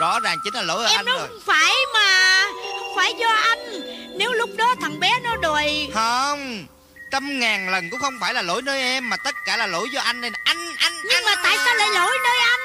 Rõ 0.00 0.20
ràng 0.20 0.38
chính 0.44 0.54
là 0.54 0.62
lỗi 0.62 0.86
Em 0.90 0.98
anh 0.98 1.06
nói 1.06 1.16
rồi. 1.18 1.28
không 1.28 1.40
phải 1.46 1.74
mà 1.94 2.42
Không 2.78 2.92
phải 2.96 3.14
do 3.18 3.28
anh. 3.28 3.80
Nếu 4.18 4.32
lúc 4.32 4.50
đó 4.56 4.74
thằng 4.80 5.00
bé 5.00 5.20
nó 5.22 5.36
đòi 5.36 5.88
Không 5.94 6.66
Trăm 7.12 7.40
ngàn 7.40 7.68
lần 7.68 7.90
cũng 7.90 8.00
không 8.00 8.18
phải 8.20 8.34
là 8.34 8.42
lỗi 8.42 8.62
nơi 8.62 8.80
em 8.80 9.10
Mà 9.10 9.16
tất 9.16 9.34
cả 9.44 9.56
là 9.56 9.66
lỗi 9.66 9.88
do 9.90 10.00
anh 10.00 10.20
nè. 10.20 10.30
Anh 10.44 10.76
anh 10.76 10.92
Nhưng 11.04 11.12
anh 11.12 11.24
mà 11.24 11.34
tại 11.42 11.56
sao 11.64 11.76
lại 11.76 11.88
lỗi 11.94 12.18
nơi 12.24 12.38
anh? 12.38 12.60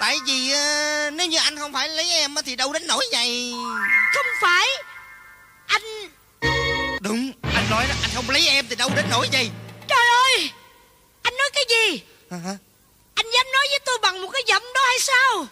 Tại 0.00 0.18
vì 0.26 0.52
ờ, 0.52 1.10
nếu 1.10 1.26
như 1.26 1.38
anh 1.38 1.58
không 1.58 1.72
phải 1.72 1.88
lấy 1.88 2.10
em 2.10 2.34
Thì 2.44 2.56
đâu 2.56 2.72
đến 2.72 2.86
nỗi 2.86 3.06
vậy. 3.12 3.52
Không 4.14 4.26
phải. 4.42 4.66
Anh 5.66 5.82
Đúng 7.00 7.32
anh 7.54 7.70
nói 7.70 7.84
đó 7.88 7.94
Anh 8.02 8.10
không 8.14 8.30
lấy 8.30 8.48
em 8.48 8.66
thì 8.68 8.76
đâu 8.76 8.90
đến 8.96 9.04
nỗi 9.10 9.28
gì 9.32 9.50
Trời 9.88 10.06
ơi! 10.24 10.50
Anh 11.22 11.34
nói 11.38 11.50
cái 11.54 11.64
gì? 11.68 12.02
Hả? 12.30 12.56
Anh 13.14 13.26
dám 13.32 13.46
nói 13.52 13.66
với 13.70 13.78
tôi 13.86 13.98
bằng 14.02 14.22
một 14.22 14.28
cái 14.32 14.42
giọng 14.46 14.62
đó 14.74 14.80
hay 14.86 14.98
sao? 14.98 15.46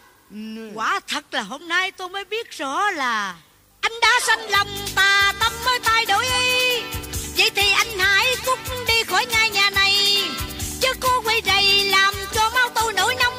Quả 0.74 1.00
thật 1.08 1.24
là 1.30 1.42
hôm 1.42 1.68
nay 1.68 1.90
tôi 1.90 2.08
mới 2.08 2.24
biết 2.24 2.50
rõ 2.50 2.90
là 2.90 3.34
Anh 3.80 3.92
đã 4.02 4.20
sanh 4.26 4.50
lòng 4.50 4.86
tà 4.94 5.32
tâm 5.40 5.52
mới 5.64 5.78
thay 5.84 6.06
đổi 6.06 6.26
ý 6.26 6.97
Vậy 7.38 7.50
thì 7.54 7.72
anh 7.72 7.98
hãy 7.98 8.26
cút 8.46 8.58
đi 8.88 9.04
khỏi 9.06 9.26
ngôi 9.26 9.48
nhà 9.50 9.70
này. 9.70 9.94
Chứ 10.80 10.88
cô 11.00 11.08
quay 11.24 11.42
rầy 11.46 11.84
làm 11.84 12.14
cho 12.34 12.50
máu 12.54 12.68
tôi 12.74 12.92
nổi 12.92 13.14
nóng. 13.14 13.34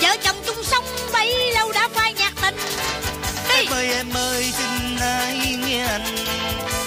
Vợ 0.00 0.16
chồng 0.24 0.36
chung 0.46 0.64
sống 0.64 0.84
bấy 1.12 1.52
lâu 1.54 1.72
đã 1.72 1.88
phai 1.94 2.12
nhạt 2.14 2.32
tình. 2.42 2.56
Đi. 3.48 3.54
Em 3.56 3.66
ơi 3.72 3.92
em 3.92 4.06
ơi 4.14 4.52
xin 4.58 4.96
hãy 4.98 5.56
nghe 5.66 5.84
anh? 5.86 6.16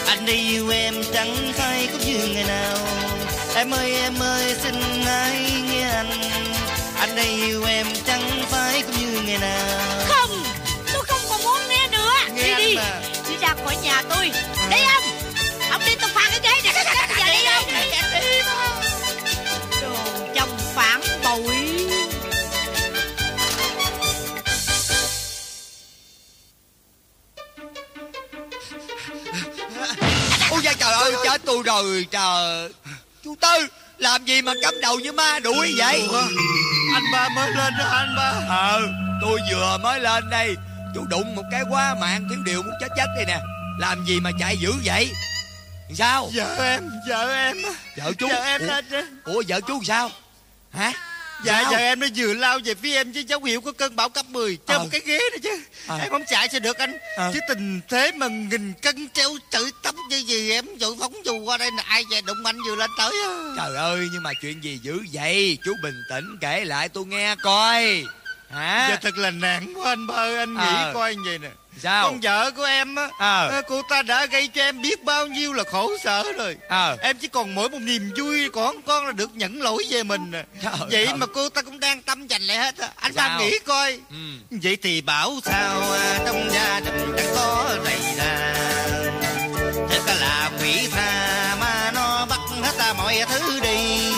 Anh 0.07 0.25
đi 0.25 0.33
yêu 0.33 0.69
em 0.69 1.03
chẳng 1.13 1.53
phải 1.55 1.87
có 1.91 1.97
như 2.05 2.17
ngày 2.33 2.43
nào. 2.43 2.77
Em 3.55 3.73
ơi 3.73 3.95
em 3.95 4.19
ơi 4.19 4.55
xin 4.63 4.75
hãy 5.05 5.51
nghe 5.71 5.89
anh? 5.89 6.11
Anh 6.99 7.15
đi 7.15 7.45
yêu 7.45 7.63
em 7.67 7.87
chẳng 8.07 8.45
phải 8.51 8.81
có 8.81 8.93
như 8.99 9.21
ngày 9.25 9.37
nào. 9.37 9.79
Không 10.07 10.43
Tôi 10.93 11.03
không 11.07 11.21
còn 11.29 11.43
muốn 11.43 11.61
nghe 11.69 11.87
nữa. 11.91 12.13
Nghe 12.35 12.57
Đi 12.57 12.65
đi. 12.65 12.75
mà. 12.75 13.01
Đi 13.29 13.35
ra 13.41 13.55
khỏi 13.63 13.75
nhà 13.83 14.01
tôi 14.09 14.31
da 30.63 30.73
trời 30.79 30.93
ơi. 30.93 31.13
chết 31.23 31.41
tôi 31.45 31.63
rồi 31.65 32.07
trời. 32.11 32.69
Chú 33.23 33.35
tư 33.41 33.67
làm 33.97 34.25
gì 34.25 34.41
mà 34.41 34.53
cắm 34.61 34.73
đầu 34.81 34.99
như 34.99 35.11
ma 35.11 35.39
đuổi 35.39 35.73
vậy? 35.77 36.07
Anh 36.93 37.03
ba 37.13 37.29
mới 37.29 37.51
lên 37.51 37.73
đó 37.79 37.85
anh 37.91 38.15
ba. 38.17 38.33
Ờ 38.49 38.81
tôi 39.21 39.39
vừa 39.51 39.77
mới 39.77 39.99
lên 39.99 40.29
đây 40.29 40.55
chú 40.95 41.05
đụng 41.09 41.35
một 41.35 41.43
cái 41.51 41.61
quá 41.69 41.95
mạng 42.01 42.27
thiếu 42.29 42.39
điều 42.45 42.63
muốn 42.63 42.73
chết 42.81 42.87
chết 42.97 43.05
đây 43.15 43.25
nè. 43.25 43.39
Làm 43.79 44.05
gì 44.05 44.19
mà 44.19 44.29
chạy 44.39 44.57
dữ 44.57 44.73
vậy? 44.85 45.11
Sao? 45.95 46.29
Vợ 46.35 46.55
em, 46.57 46.89
vợ 47.09 47.33
em. 47.33 47.57
Vợ 47.97 48.11
chú? 48.17 48.27
Vợ 48.27 48.43
em 48.43 48.61
ủa, 49.25 49.33
ủa 49.33 49.43
vợ 49.47 49.61
chú 49.67 49.79
sao? 49.83 50.09
Hả 50.71 50.93
Dạ 51.45 51.59
Sao? 51.63 51.71
vợ 51.71 51.77
em 51.77 51.99
nó 51.99 52.07
vừa 52.15 52.33
lao 52.33 52.59
về 52.65 52.75
phía 52.75 52.93
em 52.95 53.11
với 53.11 53.23
dấu 53.23 53.43
hiệu 53.43 53.61
của 53.61 53.71
cơn 53.71 53.95
bão 53.95 54.09
cấp 54.09 54.25
10 54.29 54.57
Trên 54.67 54.77
Ờ. 54.77 54.83
một 54.83 54.89
cái 54.91 55.01
ghế 55.05 55.17
nữa 55.31 55.37
chứ 55.43 55.61
Ờ. 55.87 55.97
Em 56.01 56.09
không 56.09 56.23
chạy 56.29 56.47
sao 56.51 56.59
được 56.59 56.77
anh 56.77 56.97
Ờ. 57.17 57.31
Chứ 57.33 57.39
tình 57.47 57.81
thế 57.89 58.11
mà 58.11 58.27
nghìn 58.27 58.73
cân 58.81 59.07
treo 59.13 59.29
tự 59.51 59.71
tóc 59.83 59.95
như 60.09 60.17
gì 60.17 60.51
Em 60.51 60.65
vội 60.79 60.95
phóng 60.99 61.13
dù 61.25 61.37
qua 61.39 61.57
đây 61.57 61.69
là 61.77 61.83
ai 61.87 62.03
về 62.11 62.21
đụng 62.21 62.45
anh 62.45 62.57
vừa 62.67 62.75
lên 62.75 62.89
tới 62.97 63.11
á. 63.27 63.33
trời 63.57 63.75
ơi 63.77 64.07
nhưng 64.13 64.23
mà 64.23 64.31
chuyện 64.41 64.63
gì 64.63 64.79
dữ 64.83 64.99
vậy 65.13 65.57
chú 65.65 65.73
bình 65.83 65.95
tĩnh 66.09 66.37
kể 66.41 66.65
lại 66.65 66.89
tôi 66.89 67.05
nghe 67.05 67.35
coi 67.43 68.03
hả 68.51 68.87
Dạ 68.89 68.97
thật 69.01 69.17
là 69.17 69.31
nạn 69.31 69.73
quá 69.75 69.91
anh 69.91 70.07
ba 70.07 70.15
ơi 70.15 70.37
Anh 70.37 70.53
nghĩ 70.53 70.59
Ờ. 70.77 70.91
coi 70.93 71.15
như 71.15 71.21
vậy 71.25 71.39
nè 71.39 71.49
sao? 71.81 72.03
Con 72.03 72.19
vợ 72.21 72.51
của 72.51 72.63
em 72.63 72.95
á 72.95 73.09
ờ, 73.19 73.61
Cô 73.67 73.81
ta 73.89 74.01
đã 74.01 74.25
gây 74.25 74.47
cho 74.47 74.61
em 74.63 74.81
biết 74.81 75.03
bao 75.03 75.27
nhiêu 75.27 75.53
là 75.53 75.63
khổ 75.71 75.91
sở 76.03 76.23
rồi. 76.37 76.57
Ờ. 76.69 76.97
Em 77.01 77.17
chỉ 77.17 77.27
còn 77.27 77.55
mỗi 77.55 77.69
một 77.69 77.79
niềm 77.81 78.11
vui 78.17 78.49
Còn 78.49 78.81
con 78.81 79.05
là 79.05 79.11
được 79.11 79.29
nhận 79.35 79.61
lỗi 79.61 79.85
về 79.89 80.03
mình. 80.03 80.31
Trời 80.63 80.73
Vậy 80.91 81.05
ơi. 81.05 81.15
mà 81.15 81.25
cô 81.25 81.49
ta 81.49 81.61
cũng 81.61 81.79
đang 81.79 82.01
tâm 82.01 82.27
dành 82.27 82.41
lại 82.41 82.57
hết 82.57 82.77
á. 82.77 82.89
Anh 82.95 83.11
ba 83.15 83.27
Sao? 83.27 83.39
nghĩ 83.39 83.59
coi. 83.65 83.91
Ừ. 84.09 84.15
Vậy 84.63 84.77
thì 84.81 85.01
bảo 85.01 85.33
sao 85.45 85.81
à, 85.91 86.19
trong 86.25 86.49
gia 86.53 86.79
đình 86.79 87.13
chẳng 87.17 87.31
có 87.35 87.75
rầy 87.85 88.15
ra 88.17 88.53
Thật 89.89 90.13
là 90.19 90.51
quỷ 90.61 90.87
tha 90.91 91.55
mà 91.59 91.91
nó 91.95 92.25
bắt 92.29 92.39
hết 92.63 92.71
ta 92.77 92.93
mọi 92.93 93.23
thứ 93.29 93.59
đi. 93.59 94.11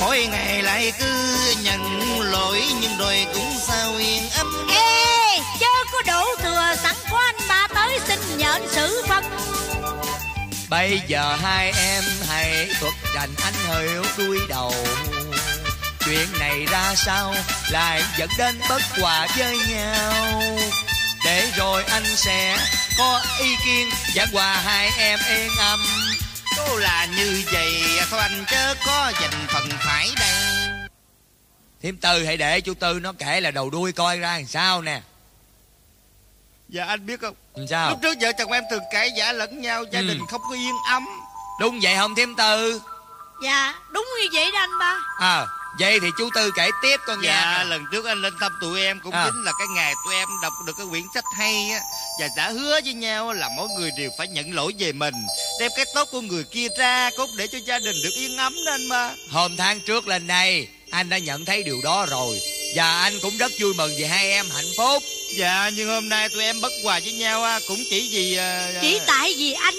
Mỗi 0.00 0.26
ngày 0.30 0.62
lại 0.62 0.92
cứ 0.98 1.14
nhận 1.62 1.80
lỗi 2.20 2.60
nhưng 2.80 2.98
rồi 2.98 3.26
cũng 3.34 3.52
sao 3.66 3.96
yên 3.98 4.22
ấm 4.38 4.66
Chớ 5.60 5.66
có 5.92 6.02
đổ 6.06 6.24
thừa 6.42 6.74
sẵn 6.82 6.94
có 7.10 7.18
anh 7.18 7.48
ba 7.48 7.68
tới 7.74 7.98
xin 8.06 8.40
anh 8.40 8.68
xử 8.68 9.02
phân. 9.08 9.24
Bây 10.70 11.00
giờ 11.06 11.36
hai 11.42 11.72
em 11.78 12.04
hãy 12.28 12.68
thuật 12.80 12.94
rành 13.14 13.30
anh 13.44 13.54
hơi 13.68 13.88
yếu 13.88 14.04
đuôi 14.18 14.38
đầu. 14.48 14.74
Chuyện 16.04 16.28
này 16.38 16.66
ra 16.70 16.94
sao 16.96 17.34
lại 17.70 18.02
dẫn 18.18 18.28
đến 18.38 18.60
bất 18.68 18.82
hòa 19.00 19.26
với 19.38 19.58
nhau? 19.68 20.42
Để 21.24 21.50
rồi 21.56 21.84
anh 21.84 22.16
sẽ 22.16 22.58
có 22.98 23.20
ý 23.40 23.56
kiến 23.64 23.88
giảng 24.14 24.32
hòa 24.32 24.60
hai 24.64 24.90
em 24.98 25.18
yên 25.28 25.50
âm. 25.58 25.80
Cô 26.56 26.76
là 26.76 27.06
như 27.16 27.42
vậy 27.52 27.72
thôi 28.10 28.20
anh 28.20 28.44
chớ 28.50 28.74
có 28.86 29.12
dành 29.20 29.46
phần 29.48 29.68
phải 29.80 30.08
đây 30.20 30.30
Thiêm 31.82 31.96
Tư 31.96 32.24
hãy 32.24 32.36
để 32.36 32.60
chú 32.60 32.74
Tư 32.74 33.00
nó 33.02 33.12
kể 33.12 33.40
là 33.40 33.50
đầu 33.50 33.70
đuôi 33.70 33.92
coi 33.92 34.18
ra 34.18 34.32
làm 34.36 34.46
sao 34.46 34.82
nè 34.82 35.00
Dạ 36.68 36.84
anh 36.84 37.06
biết 37.06 37.20
không? 37.20 37.34
Làm 37.54 37.66
sao? 37.68 37.90
Lúc 37.90 37.98
trước 38.02 38.14
vợ 38.20 38.32
chồng 38.38 38.52
em 38.52 38.64
thường 38.70 38.82
cãi 38.92 39.10
giả 39.16 39.32
lẫn 39.32 39.60
nhau 39.62 39.84
Gia 39.92 40.00
Ừ. 40.00 40.06
đình 40.06 40.20
không 40.30 40.40
có 40.48 40.54
yên 40.54 40.74
ấm. 40.90 41.06
Đúng 41.60 41.78
vậy 41.82 41.96
không 41.96 42.14
Thiêm 42.14 42.34
Tư? 42.36 42.80
Dạ 43.44 43.74
đúng 43.90 44.06
như 44.20 44.28
vậy 44.32 44.50
đó 44.52 44.58
anh 44.58 44.78
ba. 44.80 44.98
À 45.20 45.46
vậy 45.80 46.00
thì 46.00 46.08
chú 46.18 46.28
Tư 46.34 46.50
kể 46.56 46.70
tiếp 46.82 46.96
con 47.06 47.20
nghe 47.20 47.28
Dạ 47.28 47.64
lần 47.64 47.84
trước 47.92 48.04
anh 48.06 48.22
lên 48.22 48.32
thăm 48.40 48.52
tụi 48.60 48.80
em 48.80 49.00
Cũng 49.00 49.12
À. 49.12 49.24
chính 49.26 49.44
là 49.44 49.52
cái 49.58 49.66
ngày 49.74 49.94
tụi 50.04 50.14
em 50.14 50.28
đọc 50.42 50.52
được 50.66 50.72
cái 50.76 50.86
quyển 50.90 51.02
sách 51.14 51.24
hay 51.38 51.70
á. 51.70 51.80
Và 52.20 52.28
đã 52.36 52.48
hứa 52.50 52.80
với 52.84 52.94
nhau 52.94 53.32
là 53.32 53.48
mỗi 53.56 53.68
người 53.78 53.90
đều 53.98 54.10
phải 54.18 54.28
nhận 54.28 54.54
lỗi 54.54 54.74
về 54.78 54.92
mình 54.92 55.14
Đem 55.60 55.70
cái 55.76 55.84
tốt 55.94 56.08
của 56.12 56.20
người 56.20 56.44
kia 56.44 56.68
ra 56.78 57.10
Cốt 57.16 57.26
để 57.38 57.46
cho 57.46 57.58
gia 57.66 57.78
đình 57.78 57.96
được 58.04 58.10
yên 58.14 58.36
ấm 58.36 58.54
đó 58.66 58.72
anh 58.72 58.88
ba. 58.88 59.10
Hôm 59.32 59.56
tháng 59.56 59.80
trước 59.80 60.06
lên 60.08 60.26
đây 60.26 60.68
Anh 60.90 61.08
đã 61.08 61.18
nhận 61.18 61.44
thấy 61.44 61.62
điều 61.62 61.80
đó 61.84 62.06
rồi 62.10 62.40
Và 62.74 63.00
anh 63.02 63.20
cũng 63.20 63.36
rất 63.38 63.52
vui 63.60 63.74
mừng 63.74 63.94
vì 63.98 64.04
hai 64.04 64.30
em 64.30 64.50
hạnh 64.54 64.72
phúc. 64.76 65.02
Dạ 65.36 65.70
nhưng 65.74 65.88
hôm 65.88 66.08
nay 66.08 66.28
tụi 66.28 66.42
em 66.42 66.60
bất 66.60 66.72
hòa 66.84 67.00
với 67.04 67.12
nhau 67.12 67.42
á 67.44 67.60
Cũng 67.68 67.84
chỉ 67.90 68.08
vì 68.12 68.36
à, 68.36 68.68
Chỉ 68.82 69.00
tại 69.06 69.34
vì 69.38 69.52
anh. 69.52 69.74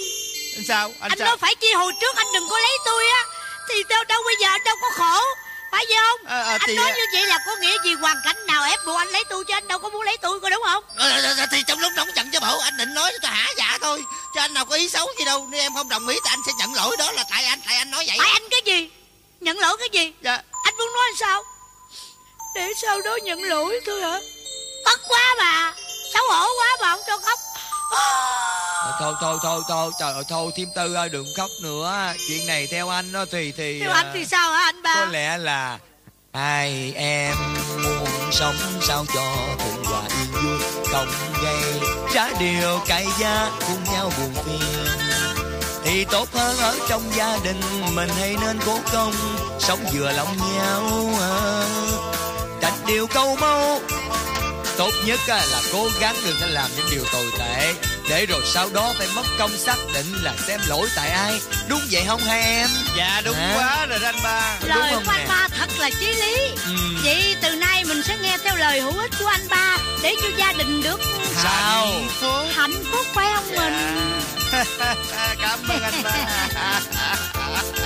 Anh 0.56 0.64
sao? 0.68 0.92
Anh, 1.00 1.10
Anh 1.10 1.18
sao? 1.18 1.26
nói 1.28 1.36
phải 1.40 1.54
chi 1.54 1.72
hồi 1.72 1.92
trước 2.00 2.16
anh 2.16 2.26
đừng 2.34 2.48
có 2.48 2.58
lấy 2.58 2.78
tôi 2.84 3.04
á 3.08 3.22
Thì 3.68 3.74
đâu 3.88 4.04
đâu 4.04 4.22
bây 4.24 4.34
giờ 4.40 4.48
anh 4.48 4.64
đâu 4.64 4.76
có 4.82 4.88
khổ 4.94 5.24
Phải 5.72 5.84
vậy 5.88 5.96
không? 6.00 6.26
À, 6.26 6.42
à, 6.42 6.50
Anh 6.50 6.60
thì, 6.66 6.74
nói 6.74 6.90
à, 6.90 6.94
như 6.96 7.02
vậy 7.12 7.26
là 7.26 7.38
có 7.46 7.56
nghĩa 7.56 7.76
gì 7.84 7.92
hoàn 7.94 8.16
cảnh 8.24 8.46
nào 8.46 8.64
ép 8.64 8.78
buộc 8.86 8.96
anh 8.98 9.08
lấy 9.08 9.24
tôi 9.30 9.44
Chứ 9.44 9.54
anh 9.54 9.68
đâu 9.68 9.78
có 9.78 9.88
muốn 9.88 10.02
lấy 10.02 10.16
tôi 10.16 10.40
có 10.40 10.50
đúng 10.50 10.62
không? 10.64 10.84
Ờ, 10.96 11.10
ờ, 11.10 11.34
ờ, 11.38 11.46
Thì 11.52 11.62
trong 11.66 11.78
lúc 11.78 11.92
nóng 11.96 12.08
giận 12.16 12.30
cho 12.32 12.40
bộ 12.40 12.58
Anh 12.58 12.76
định 12.76 12.94
nói 12.94 13.12
cho 13.22 13.28
hả 13.28 13.46
dạ 13.58 13.78
thôi 13.80 14.02
Chứ 14.34 14.40
anh 14.40 14.54
nào 14.54 14.64
có 14.64 14.76
ý 14.76 14.88
xấu 14.88 15.08
gì 15.18 15.24
đâu. 15.24 15.48
Nếu 15.50 15.60
em 15.60 15.74
không 15.74 15.88
đồng 15.88 16.08
ý 16.08 16.16
thì 16.24 16.30
anh 16.30 16.40
sẽ 16.46 16.52
nhận 16.58 16.74
lỗi 16.74 16.96
đó 16.98 17.12
là 17.12 17.24
tại 17.30 17.44
anh 17.44 17.58
Tại 17.66 17.76
anh 17.76 17.90
nói 17.90 18.04
vậy. 18.06 18.16
Tại 18.18 18.30
anh 18.32 18.48
cái 18.50 18.60
gì? 18.64 18.88
Nhận 19.40 19.58
lỗi 19.58 19.76
cái 19.78 19.88
gì? 19.92 20.12
Dạ. 20.22 20.42
Anh 20.64 20.76
muốn 20.78 20.92
nói 20.94 21.06
sao 21.20 21.42
Để 22.56 22.72
sau 22.82 23.00
đó 23.00 23.18
nhận 23.22 23.42
lỗi 23.42 23.80
thôi 23.86 24.00
hả? 24.00 24.18
Tức 24.84 25.00
quá 25.08 25.34
mà 25.38 25.74
Xấu 26.14 26.22
hổ 26.30 26.46
quá 26.60 26.76
mà 26.80 26.90
không 26.90 27.00
cho 27.06 27.18
khóc. 27.18 27.38
Thôi 29.00 29.14
thôi 29.20 29.38
thôi 29.42 29.60
thôi 29.68 29.90
Trời 29.98 30.12
ơi 30.12 30.24
thôi 30.28 30.50
Thiêm 30.56 30.68
Tư 30.74 30.94
ơi 30.94 31.08
đừng 31.08 31.26
khóc 31.36 31.50
nữa. 31.62 32.12
Chuyện 32.28 32.46
này 32.46 32.68
theo 32.70 32.88
anh 32.88 33.12
đó 33.12 33.24
thì 33.32 33.52
thì 33.56 33.80
Theo 33.80 33.90
à, 33.90 33.94
anh 33.94 34.10
thì 34.14 34.24
sao 34.24 34.52
hả 34.52 34.64
anh 34.64 34.82
ba? 34.82 34.94
Có 34.94 35.04
lẽ 35.04 35.38
là 35.38 35.78
Hai 36.34 36.92
em 36.96 37.34
muốn 37.84 38.08
sống 38.32 38.56
sao 38.82 39.04
cho 39.14 39.36
thuận 39.58 39.84
hòa 39.84 40.02
yên 40.08 40.32
vui 40.32 40.58
Không 40.92 41.08
gây 41.42 41.90
ra 42.14 42.30
điều 42.40 42.80
cãi 42.86 43.06
giá 43.18 43.50
cùng 43.60 43.84
nhau 43.92 44.12
buồn 44.18 44.44
phiền. 44.44 44.86
Thì 45.84 46.04
tốt 46.04 46.28
hơn 46.32 46.56
ở 46.56 46.76
trong 46.88 47.02
gia 47.16 47.38
đình 47.44 47.60
Mình 47.94 48.08
hãy 48.18 48.36
nên 48.40 48.58
cố 48.66 48.78
công 48.92 49.12
Sống 49.58 49.78
vừa 49.92 50.12
lòng 50.12 50.36
nhau. 50.56 51.10
à. 51.20 52.15
Điều 52.86 53.06
câu 53.06 53.36
mâu 53.40 53.80
Tốt 54.78 54.90
nhất 55.04 55.20
á, 55.28 55.36
là 55.50 55.60
cố 55.72 55.88
gắng 56.00 56.16
đừng 56.24 56.36
có 56.40 56.46
làm 56.46 56.70
những 56.76 56.86
điều 56.90 57.04
tồi 57.12 57.24
tệ 57.38 57.74
Để 58.08 58.26
rồi 58.26 58.40
sau 58.54 58.68
đó 58.74 58.92
phải 58.98 59.06
mất 59.14 59.22
công 59.38 59.58
xác 59.58 59.76
định 59.94 60.06
là 60.22 60.34
xem 60.46 60.60
lỗi 60.68 60.88
tại 60.96 61.10
ai 61.10 61.40
Đúng 61.68 61.80
vậy 61.90 62.04
không 62.06 62.20
hai 62.20 62.42
em? 62.42 62.68
Dạ 62.96 63.22
đúng 63.24 63.34
Hả? 63.36 63.54
quá 63.56 63.86
rồi 63.86 63.98
anh 64.04 64.14
ba 64.24 64.56
đúng 64.60 64.70
Lời 64.70 64.92
không 64.94 65.04
của 65.06 65.12
nè? 65.12 65.18
anh 65.18 65.28
ba 65.28 65.48
thật 65.58 65.68
là 65.78 65.90
chí 66.00 66.06
lý 66.14 66.36
Ừ. 66.66 66.72
Vậy 67.04 67.36
từ 67.42 67.50
nay 67.54 67.84
mình 67.84 68.02
sẽ 68.02 68.16
nghe 68.22 68.38
theo 68.44 68.56
lời 68.56 68.80
hữu 68.80 68.98
ích 68.98 69.10
của 69.20 69.26
anh 69.26 69.48
ba 69.50 69.78
Để 70.02 70.14
cho 70.22 70.28
gia 70.38 70.52
đình 70.52 70.82
được 70.82 71.00
Sao? 71.42 71.86
Hạnh 71.86 72.08
phúc 72.20 72.46
hạnh 72.54 72.84
phúc 72.92 73.06
phải 73.14 73.28
không 73.34 73.50
mình 73.56 74.12
Cảm 75.42 75.58
ơn 75.68 75.82